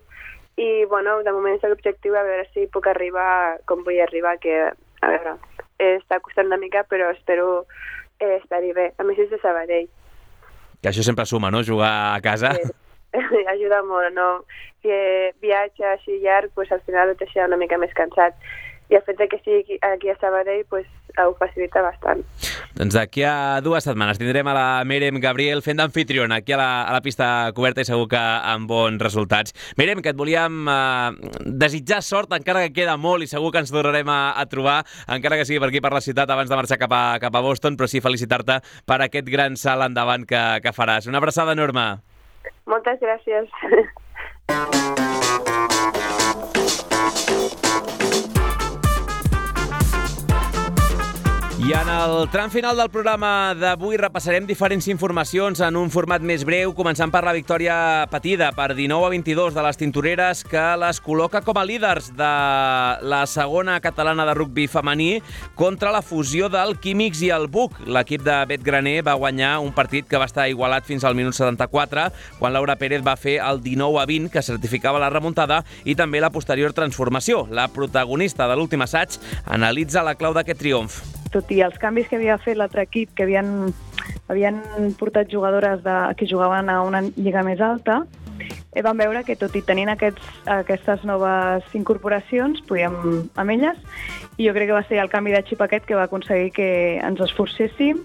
[0.57, 4.55] i bueno, de moment és l'objectiu a veure si puc arribar com vull arribar, que
[4.65, 5.35] a veure,
[5.77, 7.67] eh, està costant una mica, però espero
[8.19, 8.91] eh, estar-hi bé.
[8.97, 9.89] A més és de Sabadell,
[10.81, 12.55] Que això sempre suma, no?, jugar a casa.
[13.53, 14.29] ajuda molt, no?
[14.81, 18.33] Que viatge així llarg, pues, al final et deixa una mica més cansat.
[18.89, 20.87] I el fet que sigui aquí a Sabadell pues,
[21.19, 22.23] ho facilita bastant.
[22.77, 26.69] Doncs d'aquí a dues setmanes tindrem a la Merem Gabriel fent d'anfitriona aquí a la,
[26.87, 29.55] a la pista coberta i segur que amb bons resultats.
[29.79, 31.31] Merem, que et volíem eh,
[31.63, 34.81] desitjar sort, encara que queda molt i segur que ens tornarem a, a trobar,
[35.11, 37.43] encara que sigui per aquí per la ciutat abans de marxar cap a, cap a
[37.43, 41.09] Boston, però sí felicitar-te per aquest gran salt endavant que, que faràs.
[41.11, 41.89] Una abraçada enorme.
[42.69, 43.49] Moltes gràcies.
[51.61, 56.41] I en el tram final del programa d'avui repassarem diferents informacions en un format més
[56.41, 57.75] breu, començant per la victòria
[58.09, 62.31] patida per 19 a 22 de les tintoreres que les col·loca com a líders de
[63.05, 65.21] la segona catalana de rugby femení
[65.53, 67.77] contra la fusió del Químics i el Buc.
[67.85, 71.37] L'equip de Bet Graner va guanyar un partit que va estar igualat fins al minut
[71.37, 72.09] 74,
[72.41, 76.25] quan Laura Pérez va fer el 19 a 20, que certificava la remuntada, i també
[76.25, 77.45] la posterior transformació.
[77.53, 81.20] La protagonista de l'últim assaig analitza la clau d'aquest triomf.
[81.31, 83.71] Tot i els canvis que havia fet l'altre equip, que havien,
[84.31, 84.61] havien
[84.99, 88.01] portat jugadores de, que jugaven a una lliga més alta,
[88.73, 90.27] eh, vam veure que tot i tenint aquests,
[90.59, 92.99] aquestes noves incorporacions, podíem
[93.35, 93.79] amb elles,
[94.37, 96.69] i jo crec que va ser el canvi de xip aquest que va aconseguir que
[96.99, 98.03] ens esforcéssim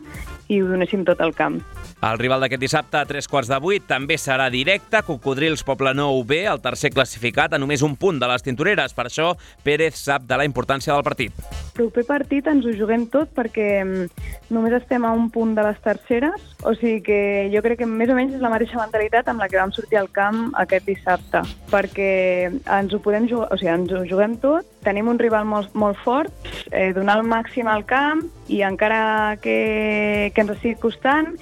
[0.48, 1.62] i ho donéssim tot al camp.
[2.04, 5.00] El rival d'aquest dissabte a tres quarts de vuit també serà directe.
[5.06, 8.92] Cocodrils Poblenou B, el tercer classificat, a només un punt de les tintoreres.
[8.92, 9.30] Per això,
[9.64, 11.32] Pérez sap de la importància del partit.
[11.76, 15.80] Proper partit ens ho juguem tot perquè mm, només estem a un punt de les
[15.84, 17.20] terceres, o sigui que
[17.52, 20.00] jo crec que més o menys és la mateixa mentalitat amb la que vam sortir
[20.00, 21.42] al camp aquest dissabte,
[21.72, 22.10] perquè
[22.48, 26.00] ens ho podem jugar, o sigui, ens ho juguem tot, tenim un rival molt, molt
[26.04, 26.32] fort,
[26.70, 31.34] eh, donar el màxim al camp i encara que, que ens estigui costant,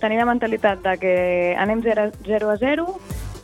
[0.00, 1.14] tenir la mentalitat de que
[1.58, 2.86] anem 0, 0 a 0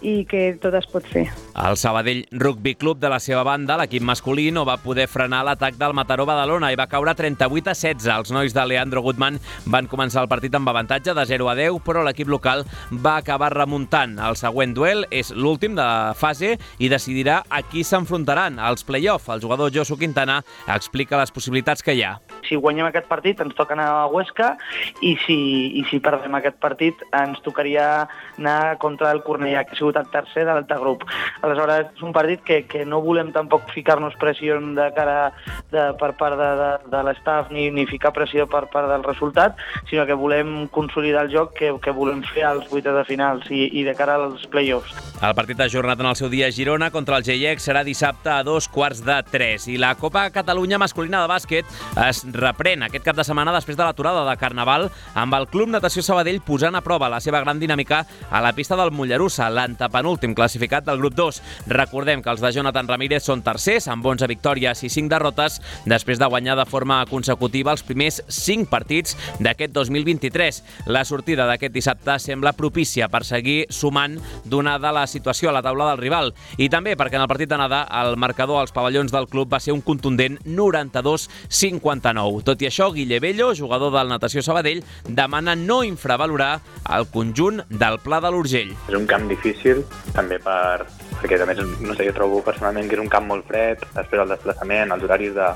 [0.05, 1.25] i que tot es pot fer.
[1.55, 5.79] El Sabadell Rugby Club, de la seva banda, l'equip masculí, no va poder frenar l'atac
[5.81, 8.09] del Mataró Badalona i va caure 38 a 16.
[8.15, 9.39] Els nois de Leandro Gutmann
[9.71, 12.65] van començar el partit amb avantatge de 0 a 10, però l'equip local
[13.05, 14.19] va acabar remuntant.
[14.19, 19.31] El següent duel és l'últim de la fase i decidirà a qui s'enfrontaran als play-off.
[19.33, 22.19] El jugador Josu Quintana explica les possibilitats que hi ha.
[22.49, 24.55] Si guanyem aquest partit ens toca anar a Huesca
[25.01, 25.39] i si,
[25.81, 27.87] i si perdem aquest partit ens tocaria
[28.37, 31.05] anar contra el Cornellà, que ha sigut el tercer de l'altre grup.
[31.43, 35.33] Aleshores, és un partit que, que no volem tampoc ficar-nos pressió de cara
[35.73, 39.59] de, per part de, de, de l'estaf ni, ni ficar pressió per part del resultat,
[39.91, 43.67] sinó que volem consolidar el joc que, que volem fer als vuitens de finals i,
[43.81, 44.95] i de cara als play-offs.
[45.25, 48.43] El partit ajornat en el seu dia a Girona contra el GIEC serà dissabte a
[48.47, 49.69] dos quarts de tres.
[49.71, 51.71] I la Copa Catalunya masculina de bàsquet
[52.05, 56.03] es reprèn aquest cap de setmana després de l'aturada de Carnaval amb el Club Natació
[56.05, 59.49] Sabadell posant a prova la seva gran dinàmica a la pista del Mollerussa,
[59.85, 61.41] l'antepenúltim classificat del grup 2.
[61.69, 66.19] Recordem que els de Jonathan Ramírez són tercers amb 11 victòries i 5 derrotes després
[66.19, 70.63] de guanyar de forma consecutiva els primers 5 partits d'aquest 2023.
[70.87, 75.91] La sortida d'aquest dissabte sembla propícia per seguir sumant donada la situació a la taula
[75.91, 79.53] del rival i també perquè en el partit d'anada el marcador als pavellons del club
[79.53, 82.43] va ser un contundent 92-59.
[82.45, 86.61] Tot i això, Guille Bello, jugador del Natació Sabadell, demana no infravalorar
[86.95, 88.73] el conjunt del Pla de l'Urgell.
[88.89, 89.64] És un camp difícil,
[90.15, 90.85] també per,
[91.21, 94.23] perquè a més, no sé, jo trobo personalment que és un camp molt fred, després
[94.23, 95.51] el desplaçament, els horaris de,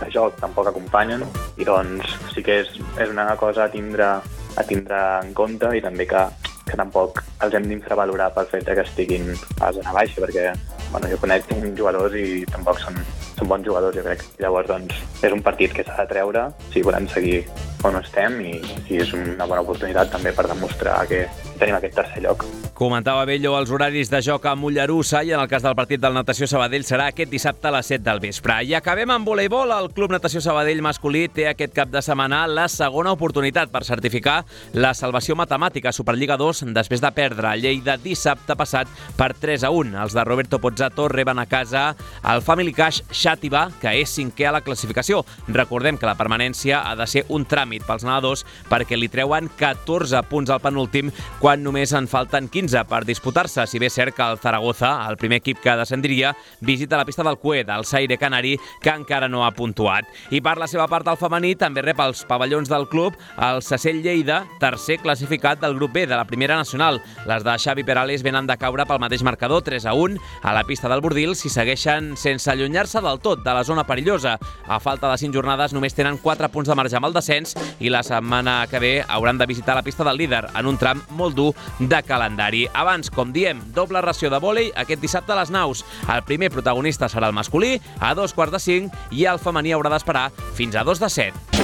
[0.00, 1.24] de joc tampoc acompanyen,
[1.58, 2.70] i doncs sí que és,
[3.02, 4.10] és una cosa a tindre,
[4.58, 6.24] a tindre en compte i també que,
[6.68, 10.52] que tampoc els hem d'infravalorar pel fet que estiguin a zona baixa, perquè
[10.92, 13.00] bueno, jo conec jugadors i tampoc són,
[13.38, 14.24] són bons jugadors, jo crec.
[14.42, 17.42] Llavors, doncs, és un partit que s'ha de treure si volem seguir
[17.86, 18.56] on estem i,
[18.90, 21.26] i és una bona oportunitat també per demostrar que,
[21.58, 22.46] tenim aquest tercer lloc.
[22.78, 26.14] Comentava Bello els horaris de joc a Mollerussa i en el cas del partit del
[26.14, 28.60] Natació Sabadell serà aquest dissabte a les 7 del vespre.
[28.64, 29.72] I acabem amb voleibol.
[29.74, 34.44] El Club Natació Sabadell masculí té aquest cap de setmana la segona oportunitat per certificar
[34.78, 39.66] la salvació matemàtica a Superliga 2 després de perdre a Lleida dissabte passat per 3
[39.66, 39.98] a 1.
[40.04, 41.88] Els de Roberto Pozzato reben a casa
[42.22, 45.20] el Family Cash Xàtiva, que és cinquè a la classificació.
[45.52, 50.22] Recordem que la permanència ha de ser un tràmit pels nedadors perquè li treuen 14
[50.30, 51.10] punts al penúltim
[51.42, 53.66] quan només en falten 15 per disputar-se.
[53.68, 57.26] Si bé és cert que el Zaragoza, el primer equip que descendria, visita la pista
[57.26, 60.08] del Cue del Saire Canari, que encara no ha puntuat.
[60.32, 64.00] I per la seva part, el femení també rep els pavellons del club el Sacell
[64.02, 67.02] Lleida, tercer classificat del grup B de la primera nacional.
[67.28, 70.64] Les de Xavi Perales venen de caure pel mateix marcador, 3 a 1, a la
[70.64, 74.38] pista del Bordil, si segueixen sense allunyar-se del tot de la zona perillosa.
[74.66, 77.92] A falta de 5 jornades només tenen 4 punts de marge amb el descens i
[77.92, 81.36] la setmana que ve hauran de visitar la pista del líder en un tram molt
[81.36, 82.66] dur de calendari.
[82.72, 85.84] Abans, com diem, doble ració de vòlei aquest dissabte a les naus.
[86.08, 89.92] El primer protagonista serà el masculí, a dos quarts de cinc, i el femení haurà
[89.92, 91.57] d'esperar fins a dos de set.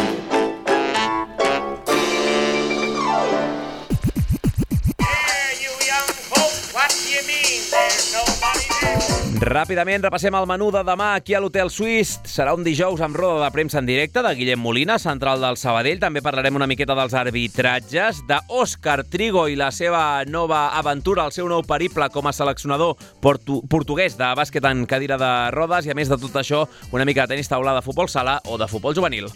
[9.34, 12.12] Ràpidament repassem el menú de demà aquí a l'Hotel Suís.
[12.22, 15.98] Serà un dijous amb roda de premsa en directe de Guillem Molina, central del Sabadell.
[15.98, 21.50] També parlarem una miqueta dels arbitratges, d'Òscar Trigo i la seva nova aventura, el seu
[21.50, 25.98] nou periple com a seleccionador portu portuguès de bàsquet en cadira de rodes i, a
[25.98, 26.62] més de tot això,
[26.94, 29.32] una mica de tenis taula de futbol sala o de futbol juvenil.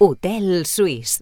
[0.00, 1.20] Hotel Suís.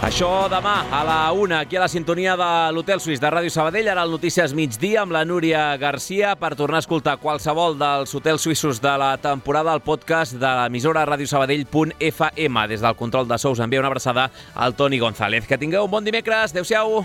[0.00, 3.90] Això demà a la una, aquí a la sintonia de l'Hotel Suís de Ràdio Sabadell,
[3.92, 8.46] ara el Notícies migdia amb la Núria Garcia per tornar a escoltar qualsevol dels hotels
[8.48, 12.66] suïssos de la temporada al podcast de l'emissora radiosabadell.fm.
[12.72, 15.44] Des del control de sous envia una abraçada al Toni González.
[15.46, 16.56] Que tingueu un bon dimecres.
[16.56, 17.04] Adéu-siau.